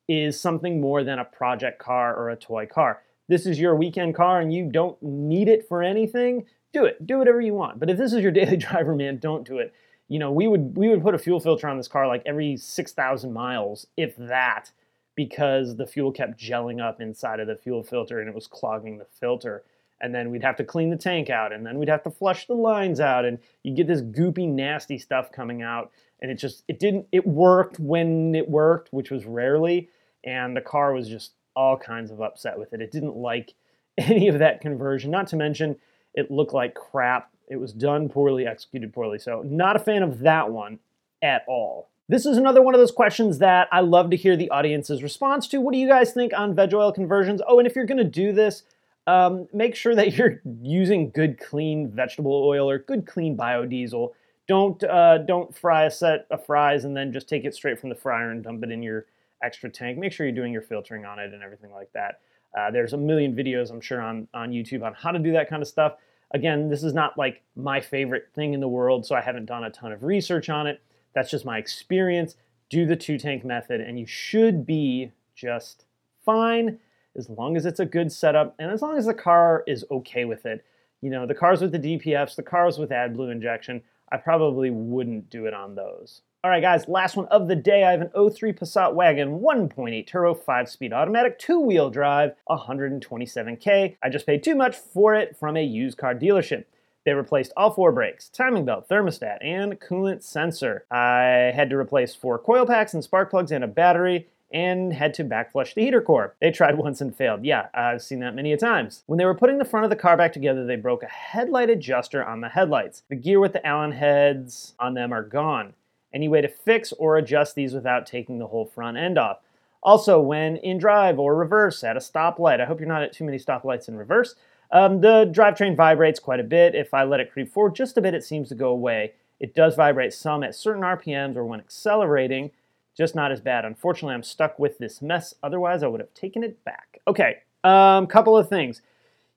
is 0.07 0.39
something 0.39 0.81
more 0.81 1.03
than 1.03 1.19
a 1.19 1.25
project 1.25 1.79
car 1.79 2.15
or 2.15 2.29
a 2.29 2.35
toy 2.35 2.65
car. 2.65 3.01
This 3.29 3.45
is 3.45 3.59
your 3.59 3.75
weekend 3.75 4.15
car 4.15 4.41
and 4.41 4.53
you 4.53 4.69
don't 4.69 5.01
need 5.01 5.47
it 5.47 5.67
for 5.67 5.81
anything, 5.81 6.45
do 6.73 6.85
it. 6.85 7.05
Do 7.05 7.17
whatever 7.17 7.39
you 7.39 7.53
want. 7.53 7.79
But 7.79 7.89
if 7.89 7.97
this 7.97 8.11
is 8.13 8.21
your 8.21 8.31
daily 8.33 8.57
driver, 8.57 8.95
man, 8.95 9.17
don't 9.17 9.47
do 9.47 9.57
it. 9.57 9.73
You 10.11 10.19
know, 10.19 10.29
we 10.29 10.45
would 10.45 10.75
we 10.75 10.89
would 10.89 11.01
put 11.01 11.15
a 11.15 11.17
fuel 11.17 11.39
filter 11.39 11.69
on 11.69 11.77
this 11.77 11.87
car 11.87 12.05
like 12.05 12.21
every 12.25 12.57
6,000 12.57 13.31
miles, 13.31 13.87
if 13.95 14.13
that, 14.17 14.69
because 15.15 15.77
the 15.77 15.87
fuel 15.87 16.11
kept 16.11 16.37
gelling 16.37 16.85
up 16.85 16.99
inside 16.99 17.39
of 17.39 17.47
the 17.47 17.55
fuel 17.55 17.81
filter 17.81 18.19
and 18.19 18.27
it 18.27 18.35
was 18.35 18.45
clogging 18.45 18.97
the 18.97 19.05
filter. 19.05 19.63
And 20.01 20.13
then 20.13 20.29
we'd 20.29 20.43
have 20.43 20.57
to 20.57 20.65
clean 20.65 20.89
the 20.89 20.97
tank 20.97 21.29
out 21.29 21.53
and 21.53 21.65
then 21.65 21.79
we'd 21.79 21.87
have 21.87 22.03
to 22.03 22.11
flush 22.11 22.45
the 22.45 22.55
lines 22.55 22.99
out 22.99 23.23
and 23.23 23.39
you 23.63 23.73
get 23.73 23.87
this 23.87 24.01
goopy 24.01 24.49
nasty 24.49 24.97
stuff 24.97 25.31
coming 25.31 25.61
out 25.61 25.91
and 26.19 26.29
it 26.29 26.35
just 26.35 26.65
it 26.67 26.77
didn't 26.77 27.07
it 27.13 27.25
worked 27.25 27.79
when 27.79 28.35
it 28.35 28.49
worked 28.49 28.91
which 28.91 29.11
was 29.11 29.25
rarely 29.25 29.87
and 30.25 30.57
the 30.57 30.61
car 30.61 30.91
was 30.91 31.07
just 31.07 31.35
all 31.55 31.77
kinds 31.77 32.11
of 32.11 32.19
upset 32.19 32.59
with 32.59 32.73
it. 32.73 32.81
It 32.81 32.91
didn't 32.91 33.15
like 33.15 33.53
any 33.97 34.27
of 34.27 34.39
that 34.39 34.59
conversion 34.59 35.09
not 35.09 35.27
to 35.27 35.37
mention 35.37 35.77
it 36.13 36.29
looked 36.29 36.53
like 36.53 36.75
crap 36.75 37.30
it 37.51 37.59
was 37.59 37.73
done 37.73 38.09
poorly 38.09 38.47
executed 38.47 38.91
poorly 38.91 39.19
so 39.19 39.43
not 39.45 39.75
a 39.75 39.79
fan 39.79 40.01
of 40.01 40.19
that 40.19 40.49
one 40.51 40.79
at 41.21 41.43
all 41.47 41.91
this 42.11 42.25
is 42.25 42.35
another 42.35 42.61
one 42.61 42.75
of 42.75 42.81
those 42.81 42.91
questions 42.91 43.37
that 43.37 43.69
I 43.71 43.79
love 43.79 44.09
to 44.09 44.17
hear 44.17 44.35
the 44.35 44.49
audience's 44.49 45.01
response 45.01 45.47
to. 45.47 45.61
What 45.61 45.71
do 45.71 45.79
you 45.79 45.87
guys 45.87 46.11
think 46.11 46.33
on 46.35 46.53
veg 46.53 46.73
oil 46.73 46.91
conversions? 46.91 47.41
Oh, 47.47 47.57
and 47.57 47.65
if 47.65 47.73
you're 47.73 47.85
going 47.85 47.99
to 47.99 48.03
do 48.03 48.33
this, 48.33 48.63
um, 49.07 49.47
make 49.53 49.75
sure 49.77 49.95
that 49.95 50.13
you're 50.17 50.41
using 50.61 51.09
good, 51.11 51.39
clean 51.39 51.89
vegetable 51.89 52.33
oil 52.33 52.69
or 52.69 52.79
good, 52.79 53.07
clean 53.07 53.37
biodiesel. 53.37 54.11
Don't 54.45 54.83
uh, 54.83 55.19
don't 55.19 55.55
fry 55.55 55.85
a 55.85 55.91
set 55.91 56.27
of 56.29 56.45
fries 56.45 56.83
and 56.83 56.97
then 56.97 57.13
just 57.13 57.29
take 57.29 57.45
it 57.45 57.55
straight 57.55 57.79
from 57.79 57.87
the 57.87 57.95
fryer 57.95 58.31
and 58.31 58.43
dump 58.43 58.61
it 58.63 58.71
in 58.71 58.83
your 58.83 59.05
extra 59.41 59.69
tank. 59.69 59.97
Make 59.97 60.11
sure 60.11 60.25
you're 60.25 60.35
doing 60.35 60.51
your 60.51 60.61
filtering 60.61 61.05
on 61.05 61.17
it 61.17 61.33
and 61.33 61.41
everything 61.41 61.71
like 61.71 61.93
that. 61.93 62.19
Uh, 62.57 62.71
there's 62.71 62.91
a 62.91 62.97
million 62.97 63.33
videos, 63.33 63.71
I'm 63.71 63.79
sure, 63.79 64.01
on 64.01 64.27
on 64.33 64.51
YouTube 64.51 64.83
on 64.83 64.93
how 64.95 65.11
to 65.11 65.19
do 65.19 65.31
that 65.31 65.49
kind 65.49 65.61
of 65.61 65.67
stuff. 65.69 65.93
Again, 66.33 66.69
this 66.69 66.83
is 66.83 66.93
not 66.93 67.17
like 67.17 67.41
my 67.55 67.81
favorite 67.81 68.29
thing 68.33 68.53
in 68.53 68.61
the 68.61 68.67
world, 68.67 69.05
so 69.05 69.15
I 69.15 69.21
haven't 69.21 69.45
done 69.45 69.63
a 69.63 69.69
ton 69.69 69.91
of 69.91 70.03
research 70.03 70.49
on 70.49 70.67
it. 70.67 70.81
That's 71.13 71.29
just 71.29 71.45
my 71.45 71.57
experience. 71.57 72.35
Do 72.69 72.85
the 72.85 72.95
two 72.95 73.17
tank 73.17 73.43
method, 73.43 73.81
and 73.81 73.99
you 73.99 74.05
should 74.05 74.65
be 74.65 75.11
just 75.35 75.85
fine 76.25 76.79
as 77.17 77.29
long 77.29 77.57
as 77.57 77.65
it's 77.65 77.79
a 77.79 77.85
good 77.85 78.11
setup 78.11 78.55
and 78.57 78.71
as 78.71 78.81
long 78.81 78.97
as 78.97 79.05
the 79.05 79.13
car 79.13 79.63
is 79.67 79.83
okay 79.91 80.23
with 80.25 80.45
it. 80.45 80.63
You 81.01 81.09
know, 81.09 81.25
the 81.25 81.35
cars 81.35 81.61
with 81.61 81.71
the 81.71 81.79
DPFs, 81.79 82.35
the 82.35 82.43
cars 82.43 82.77
with 82.77 82.91
AdBlue 82.91 83.31
injection, 83.31 83.81
I 84.11 84.17
probably 84.17 84.69
wouldn't 84.69 85.29
do 85.29 85.45
it 85.45 85.53
on 85.53 85.75
those. 85.75 86.21
All 86.43 86.49
right, 86.49 86.59
guys, 86.59 86.87
last 86.87 87.15
one 87.15 87.27
of 87.27 87.47
the 87.47 87.55
day. 87.55 87.83
I 87.83 87.91
have 87.91 88.01
an 88.01 88.09
03 88.31 88.51
Passat 88.53 88.95
wagon, 88.95 89.41
1.8 89.41 90.07
turbo, 90.07 90.33
5 90.33 90.69
speed 90.69 90.91
automatic, 90.91 91.37
two 91.37 91.59
wheel 91.59 91.91
drive, 91.91 92.33
127K. 92.49 93.97
I 94.01 94.09
just 94.09 94.25
paid 94.25 94.41
too 94.41 94.55
much 94.55 94.75
for 94.75 95.13
it 95.13 95.37
from 95.37 95.55
a 95.55 95.63
used 95.63 95.99
car 95.99 96.15
dealership. 96.15 96.65
They 97.05 97.13
replaced 97.13 97.53
all 97.55 97.69
four 97.69 97.91
brakes, 97.91 98.27
timing 98.27 98.65
belt, 98.65 98.89
thermostat, 98.89 99.37
and 99.39 99.79
coolant 99.79 100.23
sensor. 100.23 100.85
I 100.89 101.51
had 101.53 101.69
to 101.69 101.77
replace 101.77 102.15
four 102.15 102.39
coil 102.39 102.65
packs 102.65 102.95
and 102.95 103.03
spark 103.03 103.29
plugs 103.29 103.51
and 103.51 103.63
a 103.63 103.67
battery, 103.67 104.27
and 104.51 104.93
had 104.93 105.13
to 105.13 105.23
backflush 105.23 105.75
the 105.75 105.83
heater 105.83 106.01
core. 106.01 106.35
They 106.41 106.49
tried 106.49 106.77
once 106.79 107.01
and 107.01 107.15
failed. 107.15 107.45
Yeah, 107.45 107.67
I've 107.71 108.01
seen 108.01 108.19
that 108.21 108.33
many 108.33 108.51
a 108.51 108.57
times. 108.57 109.03
When 109.05 109.19
they 109.19 109.25
were 109.25 109.35
putting 109.35 109.59
the 109.59 109.65
front 109.65 109.83
of 109.83 109.91
the 109.91 109.95
car 109.95 110.17
back 110.17 110.33
together, 110.33 110.65
they 110.65 110.75
broke 110.75 111.03
a 111.03 111.07
headlight 111.07 111.69
adjuster 111.69 112.25
on 112.25 112.41
the 112.41 112.49
headlights. 112.49 113.03
The 113.09 113.15
gear 113.15 113.39
with 113.39 113.53
the 113.53 113.65
Allen 113.65 113.91
heads 113.91 114.73
on 114.79 114.95
them 114.95 115.13
are 115.13 115.23
gone. 115.23 115.73
Any 116.13 116.27
way 116.27 116.41
to 116.41 116.47
fix 116.47 116.91
or 116.93 117.17
adjust 117.17 117.55
these 117.55 117.73
without 117.73 118.05
taking 118.05 118.39
the 118.39 118.47
whole 118.47 118.65
front 118.65 118.97
end 118.97 119.17
off? 119.17 119.39
Also, 119.83 120.19
when 120.19 120.57
in 120.57 120.77
drive 120.77 121.17
or 121.17 121.35
reverse 121.35 121.83
at 121.83 121.97
a 121.97 121.99
stoplight, 121.99 122.61
I 122.61 122.65
hope 122.65 122.79
you're 122.79 122.87
not 122.87 123.01
at 123.01 123.13
too 123.13 123.23
many 123.23 123.37
stoplights 123.37 123.87
in 123.87 123.95
reverse. 123.95 124.35
Um, 124.71 125.01
the 125.01 125.31
drivetrain 125.33 125.75
vibrates 125.75 126.19
quite 126.19 126.39
a 126.39 126.43
bit. 126.43 126.75
If 126.75 126.93
I 126.93 127.03
let 127.03 127.19
it 127.19 127.31
creep 127.31 127.51
forward 127.51 127.75
just 127.75 127.97
a 127.97 128.01
bit, 128.01 128.13
it 128.13 128.23
seems 128.23 128.49
to 128.49 128.55
go 128.55 128.69
away. 128.69 129.13
It 129.39 129.55
does 129.55 129.75
vibrate 129.75 130.13
some 130.13 130.43
at 130.43 130.55
certain 130.55 130.83
RPMs 130.83 131.35
or 131.35 131.43
when 131.43 131.59
accelerating, 131.59 132.51
just 132.95 133.15
not 133.15 133.31
as 133.31 133.41
bad. 133.41 133.65
Unfortunately, 133.65 134.13
I'm 134.13 134.23
stuck 134.23 134.59
with 134.59 134.77
this 134.77 135.01
mess. 135.01 135.33
Otherwise, 135.41 135.81
I 135.81 135.87
would 135.87 135.99
have 135.99 136.13
taken 136.13 136.43
it 136.43 136.63
back. 136.63 136.99
Okay, 137.07 137.39
um, 137.63 138.05
couple 138.05 138.37
of 138.37 138.47
things. 138.47 138.81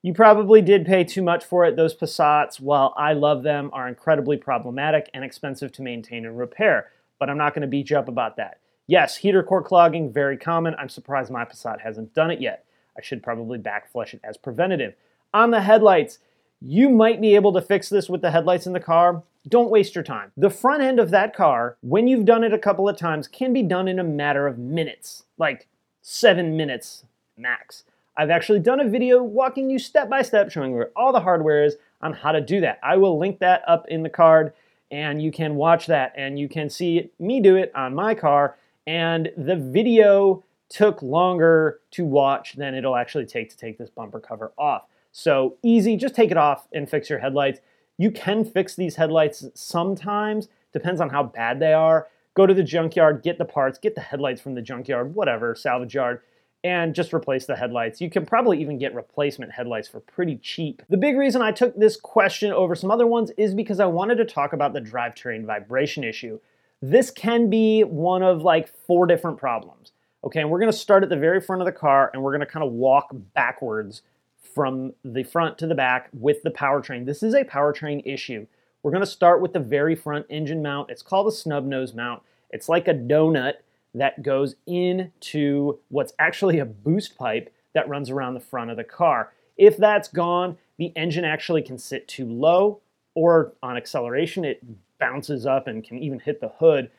You 0.04 0.12
probably 0.12 0.60
did 0.60 0.84
pay 0.84 1.02
too 1.04 1.22
much 1.22 1.46
for 1.46 1.64
it. 1.64 1.76
Those 1.76 1.96
Passats, 1.96 2.60
while 2.60 2.92
I 2.94 3.14
love 3.14 3.42
them, 3.42 3.70
are 3.72 3.88
incredibly 3.88 4.36
problematic 4.36 5.08
and 5.14 5.24
expensive 5.24 5.72
to 5.72 5.82
maintain 5.82 6.26
and 6.26 6.36
repair. 6.36 6.90
But 7.18 7.30
I'm 7.30 7.38
not 7.38 7.54
going 7.54 7.62
to 7.62 7.68
beat 7.68 7.88
you 7.88 7.96
up 7.96 8.06
about 8.06 8.36
that. 8.36 8.60
Yes, 8.86 9.16
heater 9.16 9.42
core 9.42 9.62
clogging, 9.62 10.12
very 10.12 10.36
common. 10.36 10.74
I'm 10.74 10.90
surprised 10.90 11.30
my 11.30 11.46
Passat 11.46 11.80
hasn't 11.80 12.12
done 12.12 12.30
it 12.30 12.38
yet. 12.38 12.66
I 12.98 13.00
should 13.00 13.22
probably 13.22 13.58
backflush 13.58 14.12
it 14.12 14.20
as 14.22 14.36
preventative. 14.36 14.92
On 15.32 15.50
the 15.50 15.62
headlights, 15.62 16.18
you 16.60 16.90
might 16.90 17.18
be 17.18 17.34
able 17.34 17.54
to 17.54 17.62
fix 17.62 17.88
this 17.88 18.10
with 18.10 18.20
the 18.20 18.30
headlights 18.30 18.66
in 18.66 18.74
the 18.74 18.80
car. 18.80 19.22
Don't 19.48 19.70
waste 19.70 19.94
your 19.94 20.04
time. 20.04 20.32
The 20.36 20.50
front 20.50 20.82
end 20.82 21.00
of 21.00 21.12
that 21.12 21.34
car, 21.34 21.78
when 21.80 22.08
you've 22.08 22.26
done 22.26 22.44
it 22.44 22.52
a 22.52 22.58
couple 22.58 22.90
of 22.90 22.98
times, 22.98 23.26
can 23.26 23.54
be 23.54 23.62
done 23.62 23.88
in 23.88 23.98
a 23.98 24.04
matter 24.04 24.46
of 24.46 24.58
minutes, 24.58 25.22
like 25.38 25.66
seven 26.02 26.58
minutes 26.58 27.06
max. 27.38 27.84
I've 28.16 28.30
actually 28.30 28.60
done 28.60 28.80
a 28.80 28.88
video 28.88 29.22
walking 29.22 29.68
you 29.68 29.78
step 29.78 30.08
by 30.08 30.22
step 30.22 30.50
showing 30.50 30.72
where 30.72 30.90
all 30.94 31.12
the 31.12 31.20
hardware 31.20 31.64
is 31.64 31.76
on 32.00 32.12
how 32.12 32.32
to 32.32 32.40
do 32.40 32.60
that. 32.60 32.78
I 32.82 32.96
will 32.96 33.18
link 33.18 33.40
that 33.40 33.62
up 33.66 33.86
in 33.88 34.02
the 34.02 34.10
card 34.10 34.52
and 34.90 35.20
you 35.20 35.32
can 35.32 35.56
watch 35.56 35.86
that 35.86 36.12
and 36.16 36.38
you 36.38 36.48
can 36.48 36.70
see 36.70 37.10
me 37.18 37.40
do 37.40 37.56
it 37.56 37.72
on 37.74 37.94
my 37.94 38.14
car. 38.14 38.56
And 38.86 39.32
the 39.36 39.56
video 39.56 40.44
took 40.68 41.02
longer 41.02 41.80
to 41.92 42.04
watch 42.04 42.54
than 42.54 42.74
it'll 42.74 42.96
actually 42.96 43.26
take 43.26 43.50
to 43.50 43.56
take 43.56 43.78
this 43.78 43.90
bumper 43.90 44.20
cover 44.20 44.52
off. 44.56 44.84
So 45.10 45.56
easy, 45.62 45.96
just 45.96 46.14
take 46.14 46.30
it 46.30 46.36
off 46.36 46.68
and 46.72 46.88
fix 46.88 47.10
your 47.10 47.18
headlights. 47.18 47.60
You 47.98 48.10
can 48.10 48.44
fix 48.44 48.74
these 48.74 48.96
headlights 48.96 49.44
sometimes, 49.54 50.48
depends 50.72 51.00
on 51.00 51.10
how 51.10 51.24
bad 51.24 51.58
they 51.60 51.72
are. 51.72 52.08
Go 52.34 52.46
to 52.46 52.54
the 52.54 52.64
junkyard, 52.64 53.22
get 53.22 53.38
the 53.38 53.44
parts, 53.44 53.78
get 53.78 53.94
the 53.94 54.00
headlights 54.00 54.40
from 54.40 54.54
the 54.54 54.62
junkyard, 54.62 55.14
whatever, 55.14 55.54
salvage 55.54 55.94
yard, 55.94 56.20
and 56.64 56.94
just 56.94 57.12
replace 57.12 57.44
the 57.44 57.54
headlights. 57.54 58.00
You 58.00 58.10
can 58.10 58.24
probably 58.24 58.60
even 58.60 58.78
get 58.78 58.94
replacement 58.94 59.52
headlights 59.52 59.86
for 59.86 60.00
pretty 60.00 60.36
cheap. 60.36 60.82
The 60.88 60.96
big 60.96 61.16
reason 61.16 61.42
I 61.42 61.52
took 61.52 61.76
this 61.76 61.96
question 61.96 62.50
over 62.50 62.74
some 62.74 62.90
other 62.90 63.06
ones 63.06 63.30
is 63.36 63.54
because 63.54 63.78
I 63.78 63.86
wanted 63.86 64.16
to 64.16 64.24
talk 64.24 64.54
about 64.54 64.72
the 64.72 64.80
drivetrain 64.80 65.44
vibration 65.44 66.02
issue. 66.02 66.40
This 66.80 67.10
can 67.10 67.50
be 67.50 67.82
one 67.82 68.22
of 68.22 68.42
like 68.42 68.68
four 68.86 69.06
different 69.06 69.36
problems. 69.36 69.92
Okay, 70.24 70.40
and 70.40 70.50
we're 70.50 70.58
gonna 70.58 70.72
start 70.72 71.02
at 71.02 71.10
the 71.10 71.16
very 71.18 71.40
front 71.40 71.60
of 71.60 71.66
the 71.66 71.72
car 71.72 72.10
and 72.12 72.22
we're 72.22 72.32
gonna 72.32 72.46
kind 72.46 72.64
of 72.64 72.72
walk 72.72 73.10
backwards 73.34 74.00
from 74.54 74.94
the 75.04 75.22
front 75.22 75.58
to 75.58 75.66
the 75.66 75.74
back 75.74 76.08
with 76.12 76.42
the 76.42 76.50
powertrain. 76.50 77.04
This 77.04 77.22
is 77.22 77.34
a 77.34 77.44
powertrain 77.44 78.02
issue. 78.06 78.46
We're 78.82 78.92
to 78.92 79.06
start 79.06 79.40
with 79.40 79.54
the 79.54 79.60
very 79.60 79.94
front 79.94 80.26
engine 80.28 80.62
mount. 80.62 80.90
It's 80.90 81.00
called 81.00 81.26
a 81.26 81.32
snub 81.32 81.64
nose 81.64 81.94
mount. 81.94 82.22
It's 82.50 82.68
like 82.68 82.86
a 82.86 82.92
donut 82.92 83.54
that 83.94 84.22
goes 84.22 84.56
into 84.66 85.78
what's 85.88 86.12
actually 86.18 86.58
a 86.58 86.64
boost 86.64 87.16
pipe 87.16 87.54
that 87.74 87.88
runs 87.88 88.10
around 88.10 88.34
the 88.34 88.40
front 88.40 88.70
of 88.70 88.76
the 88.76 88.84
car. 88.84 89.32
If 89.56 89.76
that's 89.76 90.08
gone, 90.08 90.58
the 90.78 90.92
engine 90.96 91.24
actually 91.24 91.62
can 91.62 91.78
sit 91.78 92.08
too 92.08 92.26
low, 92.26 92.80
or 93.14 93.52
on 93.62 93.76
acceleration, 93.76 94.44
it 94.44 94.62
bounces 94.98 95.46
up 95.46 95.66
and 95.66 95.84
can 95.84 95.98
even 95.98 96.18
hit 96.18 96.40
the 96.40 96.48
hood. 96.48 96.90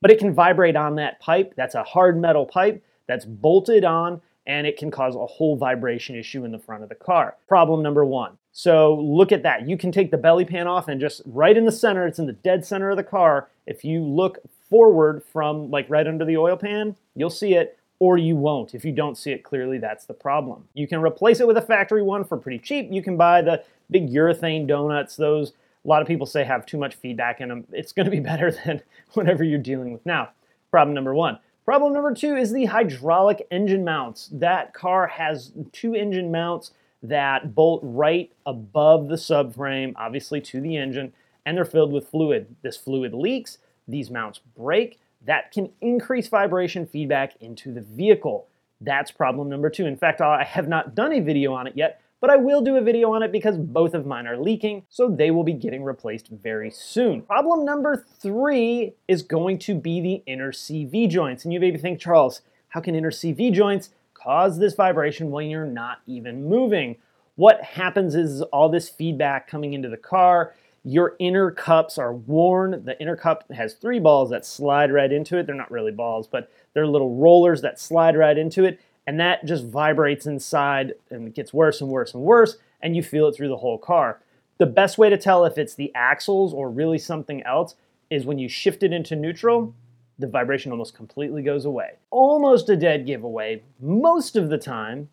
But 0.00 0.10
it 0.10 0.18
can 0.18 0.34
vibrate 0.34 0.76
on 0.76 0.96
that 0.96 1.20
pipe. 1.20 1.54
That's 1.56 1.74
a 1.74 1.82
hard 1.82 2.20
metal 2.20 2.46
pipe 2.46 2.84
that's 3.06 3.24
bolted 3.24 3.84
on 3.84 4.20
and 4.46 4.66
it 4.66 4.76
can 4.76 4.90
cause 4.90 5.16
a 5.16 5.26
whole 5.26 5.56
vibration 5.56 6.16
issue 6.16 6.44
in 6.44 6.52
the 6.52 6.58
front 6.58 6.82
of 6.82 6.88
the 6.88 6.94
car. 6.94 7.36
Problem 7.48 7.82
number 7.82 8.04
one. 8.04 8.36
So 8.52 8.94
look 8.96 9.32
at 9.32 9.42
that. 9.42 9.66
You 9.66 9.78
can 9.78 9.90
take 9.90 10.10
the 10.10 10.18
belly 10.18 10.44
pan 10.44 10.66
off 10.66 10.88
and 10.88 11.00
just 11.00 11.22
right 11.24 11.56
in 11.56 11.64
the 11.64 11.72
center, 11.72 12.06
it's 12.06 12.18
in 12.18 12.26
the 12.26 12.32
dead 12.32 12.64
center 12.64 12.90
of 12.90 12.96
the 12.96 13.02
car. 13.02 13.48
If 13.66 13.84
you 13.84 14.04
look 14.04 14.38
forward 14.68 15.22
from 15.32 15.70
like 15.70 15.88
right 15.88 16.06
under 16.06 16.24
the 16.24 16.36
oil 16.36 16.56
pan, 16.56 16.96
you'll 17.14 17.30
see 17.30 17.54
it 17.54 17.78
or 17.98 18.18
you 18.18 18.36
won't. 18.36 18.74
If 18.74 18.84
you 18.84 18.92
don't 18.92 19.16
see 19.16 19.30
it 19.30 19.44
clearly, 19.44 19.78
that's 19.78 20.04
the 20.04 20.14
problem. 20.14 20.68
You 20.74 20.86
can 20.86 21.00
replace 21.00 21.40
it 21.40 21.46
with 21.46 21.56
a 21.56 21.62
factory 21.62 22.02
one 22.02 22.24
for 22.24 22.36
pretty 22.36 22.58
cheap. 22.58 22.88
You 22.90 23.02
can 23.02 23.16
buy 23.16 23.42
the 23.42 23.62
big 23.90 24.10
urethane 24.10 24.66
donuts. 24.66 25.16
Those 25.16 25.52
a 25.84 25.88
lot 25.88 26.02
of 26.02 26.08
people 26.08 26.26
say 26.26 26.44
have 26.44 26.66
too 26.66 26.78
much 26.78 26.94
feedback 26.94 27.40
in 27.40 27.48
them. 27.48 27.66
It's 27.72 27.92
going 27.92 28.06
to 28.06 28.10
be 28.10 28.20
better 28.32 28.50
than 28.50 28.82
whatever 29.12 29.44
you're 29.44 29.58
dealing 29.58 29.92
with 29.92 30.04
now. 30.04 30.30
Problem 30.70 30.94
number 30.94 31.14
one. 31.14 31.38
Problem 31.64 31.94
number 31.94 32.12
two 32.12 32.36
is 32.36 32.52
the 32.52 32.66
hydraulic 32.66 33.46
engine 33.50 33.84
mounts. 33.84 34.28
That 34.32 34.74
car 34.74 35.06
has 35.06 35.52
two 35.72 35.94
engine 35.94 36.30
mounts 36.30 36.72
that 37.02 37.54
bolt 37.54 37.80
right 37.82 38.30
above 38.44 39.08
the 39.08 39.14
subframe, 39.14 39.92
obviously 39.96 40.40
to 40.42 40.60
the 40.60 40.76
engine, 40.76 41.12
and 41.46 41.56
they're 41.56 41.64
filled 41.64 41.92
with 41.92 42.08
fluid. 42.08 42.56
This 42.62 42.76
fluid 42.76 43.14
leaks, 43.14 43.58
these 43.88 44.10
mounts 44.10 44.40
break, 44.56 44.98
that 45.24 45.52
can 45.52 45.70
increase 45.80 46.28
vibration 46.28 46.86
feedback 46.86 47.34
into 47.40 47.72
the 47.72 47.80
vehicle. 47.80 48.46
That's 48.80 49.10
problem 49.10 49.48
number 49.48 49.70
two. 49.70 49.86
In 49.86 49.96
fact, 49.96 50.20
I 50.20 50.44
have 50.44 50.68
not 50.68 50.94
done 50.94 51.12
a 51.12 51.20
video 51.20 51.54
on 51.54 51.66
it 51.66 51.74
yet, 51.76 52.00
but 52.20 52.30
I 52.30 52.36
will 52.36 52.62
do 52.62 52.76
a 52.76 52.80
video 52.80 53.12
on 53.12 53.22
it 53.22 53.32
because 53.32 53.56
both 53.56 53.94
of 53.94 54.06
mine 54.06 54.26
are 54.26 54.38
leaking, 54.38 54.84
so 54.88 55.08
they 55.08 55.30
will 55.30 55.44
be 55.44 55.52
getting 55.52 55.84
replaced 55.84 56.28
very 56.28 56.70
soon. 56.70 57.22
Problem 57.22 57.64
number 57.64 58.04
three 58.18 58.94
is 59.08 59.22
going 59.22 59.58
to 59.60 59.74
be 59.74 60.00
the 60.00 60.22
inner 60.26 60.52
CV 60.52 61.08
joints. 61.08 61.44
And 61.44 61.52
you 61.52 61.60
maybe 61.60 61.78
think, 61.78 62.00
Charles, 62.00 62.42
how 62.68 62.80
can 62.80 62.94
inner 62.94 63.10
CV 63.10 63.52
joints 63.52 63.90
cause 64.14 64.58
this 64.58 64.74
vibration 64.74 65.30
when 65.30 65.48
you're 65.48 65.66
not 65.66 66.00
even 66.06 66.48
moving? 66.48 66.96
What 67.36 67.62
happens 67.62 68.14
is 68.14 68.42
all 68.42 68.68
this 68.68 68.88
feedback 68.88 69.48
coming 69.48 69.74
into 69.74 69.88
the 69.88 69.96
car, 69.96 70.54
your 70.84 71.16
inner 71.18 71.50
cups 71.50 71.96
are 71.96 72.12
worn. 72.12 72.84
The 72.84 73.00
inner 73.00 73.16
cup 73.16 73.50
has 73.50 73.74
three 73.74 73.98
balls 73.98 74.30
that 74.30 74.44
slide 74.44 74.92
right 74.92 75.10
into 75.10 75.38
it. 75.38 75.46
They're 75.46 75.54
not 75.54 75.70
really 75.70 75.92
balls, 75.92 76.28
but 76.28 76.50
they're 76.74 76.86
little 76.86 77.16
rollers 77.16 77.62
that 77.62 77.80
slide 77.80 78.16
right 78.16 78.36
into 78.36 78.64
it. 78.64 78.78
And 79.06 79.18
that 79.18 79.44
just 79.46 79.66
vibrates 79.66 80.26
inside 80.26 80.94
and 81.10 81.28
it 81.28 81.34
gets 81.34 81.52
worse 81.52 81.80
and 81.80 81.90
worse 81.90 82.12
and 82.12 82.22
worse. 82.22 82.58
And 82.82 82.94
you 82.94 83.02
feel 83.02 83.28
it 83.28 83.34
through 83.34 83.48
the 83.48 83.56
whole 83.56 83.78
car. 83.78 84.20
The 84.58 84.66
best 84.66 84.98
way 84.98 85.08
to 85.08 85.16
tell 85.16 85.44
if 85.46 85.56
it's 85.58 85.74
the 85.74 85.92
axles 85.94 86.52
or 86.52 86.70
really 86.70 86.98
something 86.98 87.42
else 87.44 87.74
is 88.10 88.26
when 88.26 88.38
you 88.38 88.48
shift 88.48 88.82
it 88.82 88.92
into 88.92 89.16
neutral, 89.16 89.74
the 90.18 90.26
vibration 90.26 90.70
almost 90.70 90.94
completely 90.94 91.42
goes 91.42 91.64
away. 91.64 91.92
Almost 92.10 92.68
a 92.68 92.76
dead 92.76 93.06
giveaway 93.06 93.62
most 93.80 94.36
of 94.36 94.50
the 94.50 94.58
time 94.58 95.08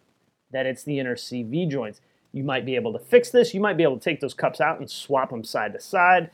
that 0.51 0.65
it's 0.65 0.83
the 0.83 0.99
inner 0.99 1.15
CV 1.15 1.67
joints. 1.67 2.01
You 2.33 2.43
might 2.43 2.65
be 2.65 2.75
able 2.75 2.93
to 2.93 2.99
fix 2.99 3.29
this. 3.29 3.53
You 3.53 3.59
might 3.59 3.77
be 3.77 3.83
able 3.83 3.97
to 3.97 4.03
take 4.03 4.21
those 4.21 4.33
cups 4.33 4.61
out 4.61 4.79
and 4.79 4.89
swap 4.89 5.29
them 5.29 5.43
side 5.43 5.73
to 5.73 5.79
side. 5.79 6.31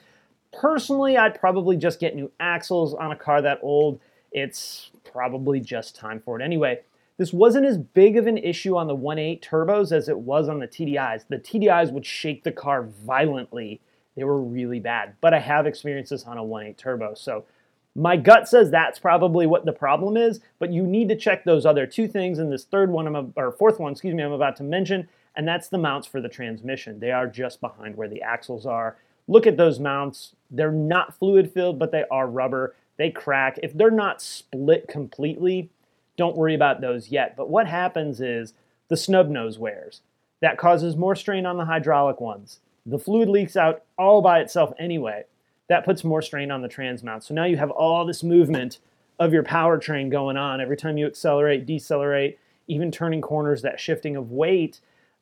Personally, 0.53 1.17
I'd 1.17 1.39
probably 1.39 1.75
just 1.77 1.99
get 1.99 2.15
new 2.15 2.31
axles 2.39 2.93
on 2.93 3.11
a 3.11 3.15
car 3.15 3.41
that 3.41 3.59
old. 3.61 3.99
It's 4.31 4.91
probably 5.11 5.59
just 5.59 5.95
time 5.95 6.19
for 6.19 6.39
it 6.39 6.43
anyway. 6.43 6.81
This 7.17 7.33
wasn't 7.33 7.65
as 7.65 7.79
big 7.79 8.15
of 8.15 8.27
an 8.27 8.37
issue 8.37 8.77
on 8.77 8.87
the 8.87 8.95
1.8 8.95 9.41
turbos 9.41 9.91
as 9.91 10.07
it 10.07 10.19
was 10.19 10.47
on 10.47 10.59
the 10.59 10.67
TDIs. 10.67 11.25
The 11.27 11.39
TDIs 11.39 11.91
would 11.91 12.05
shake 12.05 12.43
the 12.43 12.51
car 12.51 12.83
violently. 12.83 13.81
They 14.15 14.23
were 14.23 14.41
really 14.41 14.79
bad, 14.79 15.15
but 15.19 15.33
I 15.33 15.39
have 15.39 15.65
experienced 15.65 16.11
this 16.11 16.25
on 16.25 16.37
a 16.37 16.43
1.8 16.43 16.77
turbo. 16.77 17.15
So 17.15 17.45
my 17.95 18.15
gut 18.15 18.47
says 18.47 18.69
that's 18.69 18.99
probably 18.99 19.47
what 19.47 19.65
the 19.65 19.73
problem 19.73 20.15
is, 20.15 20.39
but 20.59 20.71
you 20.71 20.83
need 20.83 21.09
to 21.09 21.15
check 21.15 21.43
those 21.43 21.65
other 21.65 21.87
two 21.87 22.07
things 22.07 22.37
and 22.37 22.51
this 22.51 22.65
third 22.65 22.91
one, 22.91 23.07
I'm, 23.07 23.33
or 23.35 23.51
fourth 23.51 23.79
one, 23.79 23.91
excuse 23.91 24.13
me, 24.13 24.21
I'm 24.21 24.31
about 24.31 24.55
to 24.57 24.63
mention 24.63 25.09
and 25.37 25.47
that's 25.47 25.69
the 25.69 25.77
mounts 25.77 26.07
for 26.07 26.19
the 26.19 26.27
transmission. 26.27 26.99
They 26.99 27.11
are 27.11 27.27
just 27.27 27.61
behind 27.61 27.95
where 27.95 28.09
the 28.09 28.23
axles 28.23 28.65
are. 28.65 28.97
Look 29.27 29.45
at 29.45 29.55
those 29.55 29.79
mounts. 29.79 30.33
They're 30.49 30.71
not 30.71 31.17
fluid 31.17 31.51
filled, 31.53 31.77
but 31.77 31.91
they 31.91 32.05
are 32.09 32.27
rubber. 32.27 32.75
They 32.97 33.11
crack. 33.11 33.59
If 33.61 33.73
they're 33.73 33.91
not 33.91 34.21
split 34.21 34.87
completely, 34.87 35.69
don't 36.17 36.35
worry 36.35 36.55
about 36.55 36.81
those 36.81 37.09
yet. 37.09 37.37
But 37.37 37.49
what 37.49 37.67
happens 37.67 38.19
is 38.19 38.55
the 38.87 38.97
snub 38.97 39.29
nose 39.29 39.59
wears. 39.59 40.01
That 40.41 40.57
causes 40.57 40.95
more 40.95 41.15
strain 41.15 41.45
on 41.45 41.57
the 41.57 41.65
hydraulic 41.65 42.19
ones. 42.19 42.59
The 42.83 42.99
fluid 42.99 43.29
leaks 43.29 43.55
out 43.55 43.83
all 43.97 44.23
by 44.23 44.39
itself 44.39 44.73
anyway. 44.79 45.25
That 45.69 45.85
puts 45.85 46.03
more 46.03 46.21
strain 46.23 46.49
on 46.49 46.63
the 46.63 46.67
trans 46.67 47.03
mount. 47.03 47.23
So 47.23 47.35
now 47.35 47.45
you 47.45 47.57
have 47.57 47.69
all 47.69 48.05
this 48.05 48.23
movement 48.23 48.79
of 49.19 49.33
your 49.33 49.43
powertrain 49.43 50.09
going 50.09 50.37
on 50.37 50.61
every 50.61 50.77
time 50.77 50.97
you 50.97 51.05
accelerate, 51.05 51.65
decelerate, 51.65 52.39
even 52.67 52.91
turning 52.91 53.21
corners, 53.21 53.61
that 53.61 53.79
shifting 53.79 54.15
of 54.15 54.31
weight 54.31 54.79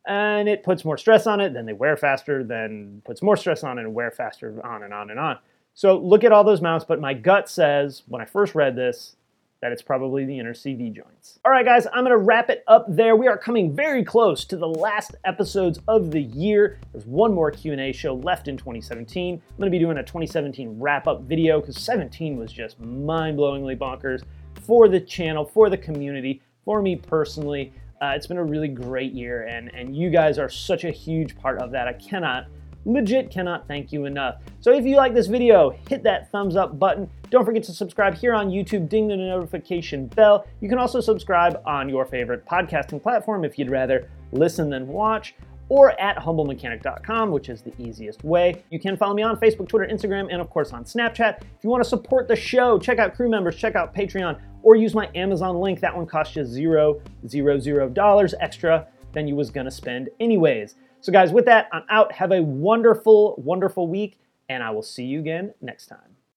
and 0.08 0.48
it 0.48 0.64
puts 0.64 0.86
more 0.86 0.98
stress 0.98 1.28
on 1.28 1.40
it, 1.40 1.54
then 1.54 1.66
they 1.66 1.74
wear 1.74 1.98
faster, 1.98 2.44
then 2.44 3.02
puts 3.06 3.22
more 3.22 3.38
stress 3.38 3.64
on 3.64 3.78
it 3.78 3.82
and 3.82 3.94
wear 3.94 4.12
faster, 4.12 4.60
on 4.66 4.84
and 4.84 4.94
on 4.94 5.10
and 5.10 5.20
on. 5.20 5.38
So 5.74 5.98
look 5.98 6.24
at 6.24 6.32
all 6.32 6.44
those 6.44 6.62
mounts, 6.62 6.86
but 6.86 7.02
my 7.02 7.14
gut 7.14 7.50
says 7.50 8.04
when 8.08 8.22
I 8.22 8.26
first 8.26 8.56
read 8.56 8.76
this 8.76 9.16
that 9.62 9.72
it's 9.72 9.82
probably 9.82 10.26
the 10.26 10.38
inner 10.38 10.54
CV 10.54 10.94
joints. 10.94 11.40
All 11.44 11.52
right, 11.52 11.66
guys, 11.66 11.88
I'm 11.92 12.04
gonna 12.04 12.18
wrap 12.18 12.50
it 12.50 12.64
up 12.68 12.86
there. 12.88 13.16
We 13.16 13.28
are 13.28 13.38
coming 13.38 13.76
very 13.76 14.04
close 14.04 14.46
to 14.46 14.58
the 14.58 14.68
last 14.68 15.16
episodes 15.24 15.80
of 15.88 16.12
the 16.12 16.22
year. 16.22 16.80
There's 16.92 17.06
one 17.06 17.34
more 17.34 17.50
Q&A 17.52 17.92
show 17.92 18.16
left 18.16 18.48
in 18.48 18.58
2017. 18.58 19.34
I'm 19.34 19.58
gonna 19.58 19.72
be 19.72 19.80
doing 19.80 19.98
a 19.98 20.04
2017 20.04 20.80
wrap-up 20.80 21.24
video 21.24 21.62
because 21.62 21.82
17 21.82 22.38
was 22.38 22.52
just 22.52 22.80
mind-blowingly 22.80 23.78
bonkers 23.78 24.22
for 24.62 24.88
the 24.88 25.00
channel, 25.00 25.46
for 25.46 25.70
the 25.70 25.78
community, 25.78 26.42
for 26.64 26.82
me 26.82 26.96
personally. 26.96 27.74
Uh, 28.02 28.14
it's 28.16 28.28
been 28.28 28.38
a 28.38 28.44
really 28.44 28.68
great 28.68 29.14
year, 29.14 29.44
and, 29.44 29.74
and 29.74 29.96
you 29.96 30.10
guys 30.10 30.38
are 30.38 30.50
such 30.50 30.84
a 30.84 30.92
huge 30.92 31.38
part 31.38 31.62
of 31.62 31.72
that. 31.72 31.88
I 31.88 31.94
cannot, 31.94 32.48
legit 32.86 33.32
cannot 33.32 33.68
thank 33.68 33.94
you 33.94 34.06
enough. 34.06 34.42
So 34.60 34.72
if 34.74 34.86
you 34.86 34.98
like 34.98 35.14
this 35.14 35.28
video, 35.28 35.72
hit 35.90 36.04
that 36.04 36.30
thumbs 36.32 36.56
up 36.56 36.78
button. 36.78 37.10
Don't 37.30 37.46
forget 37.46 37.64
to 37.64 37.74
subscribe 37.74 38.16
here 38.16 38.34
on 38.34 38.50
YouTube, 38.50 38.90
ding 38.90 39.08
the 39.08 39.16
notification 39.16 40.08
bell. 40.08 40.46
You 40.60 40.68
can 40.68 40.78
also 40.78 41.00
subscribe 41.00 41.62
on 41.66 41.88
your 41.88 42.06
favorite 42.06 42.46
podcasting 42.46 43.02
platform 43.02 43.46
if 43.46 43.58
you'd 43.58 43.72
rather 43.72 44.10
listen 44.32 44.70
than 44.70 44.88
watch 44.88 45.36
or 45.70 46.00
at 46.00 46.18
humblemechanic.com, 46.18 47.32
which 47.32 47.50
is 47.50 47.62
the 47.62 47.74
easiest 47.80 48.24
way. 48.24 48.64
You 48.70 48.80
can 48.80 48.98
follow 48.98 49.14
me 49.14 49.24
on 49.24 49.38
Facebook, 49.38 49.68
Twitter, 49.68 49.88
Instagram, 49.92 50.28
and 50.32 50.42
of 50.42 50.50
course 50.50 50.74
on 50.74 50.84
Snapchat. 50.84 51.42
If 51.42 51.64
you 51.64 51.70
want 51.70 51.84
to 51.84 51.90
support 51.90 52.28
the 52.28 52.36
show, 52.36 52.78
check 52.78 53.00
out 53.00 53.16
crew 53.16 53.30
members, 53.30 53.56
check 53.56 53.76
out 53.76 53.96
Patreon, 53.96 54.40
or 54.62 54.76
use 54.76 54.94
my 54.94 55.10
Amazon 55.16 55.60
link. 55.60 55.80
That 55.80 55.96
one 55.96 56.06
costs 56.06 56.36
you 56.36 56.46
zero, 56.46 57.02
zero, 57.28 57.60
zero 57.60 57.90
dollars 57.90 58.34
extra 58.40 58.88
than 59.14 59.28
you 59.28 59.36
was 59.36 59.50
gonna 59.50 59.72
spend 59.72 60.10
anyways. 60.20 60.76
So 61.02 61.12
guys, 61.12 61.32
with 61.32 61.46
that, 61.46 61.70
I'm 61.72 61.84
out. 61.90 62.12
Have 62.12 62.32
a 62.32 62.42
wonderful, 62.42 63.36
wonderful 63.38 63.88
week, 63.88 64.20
and 64.50 64.64
I 64.64 64.72
will 64.72 64.84
see 64.84 65.06
you 65.06 65.20
again 65.20 65.54
next 65.62 65.88
time. 65.88 66.15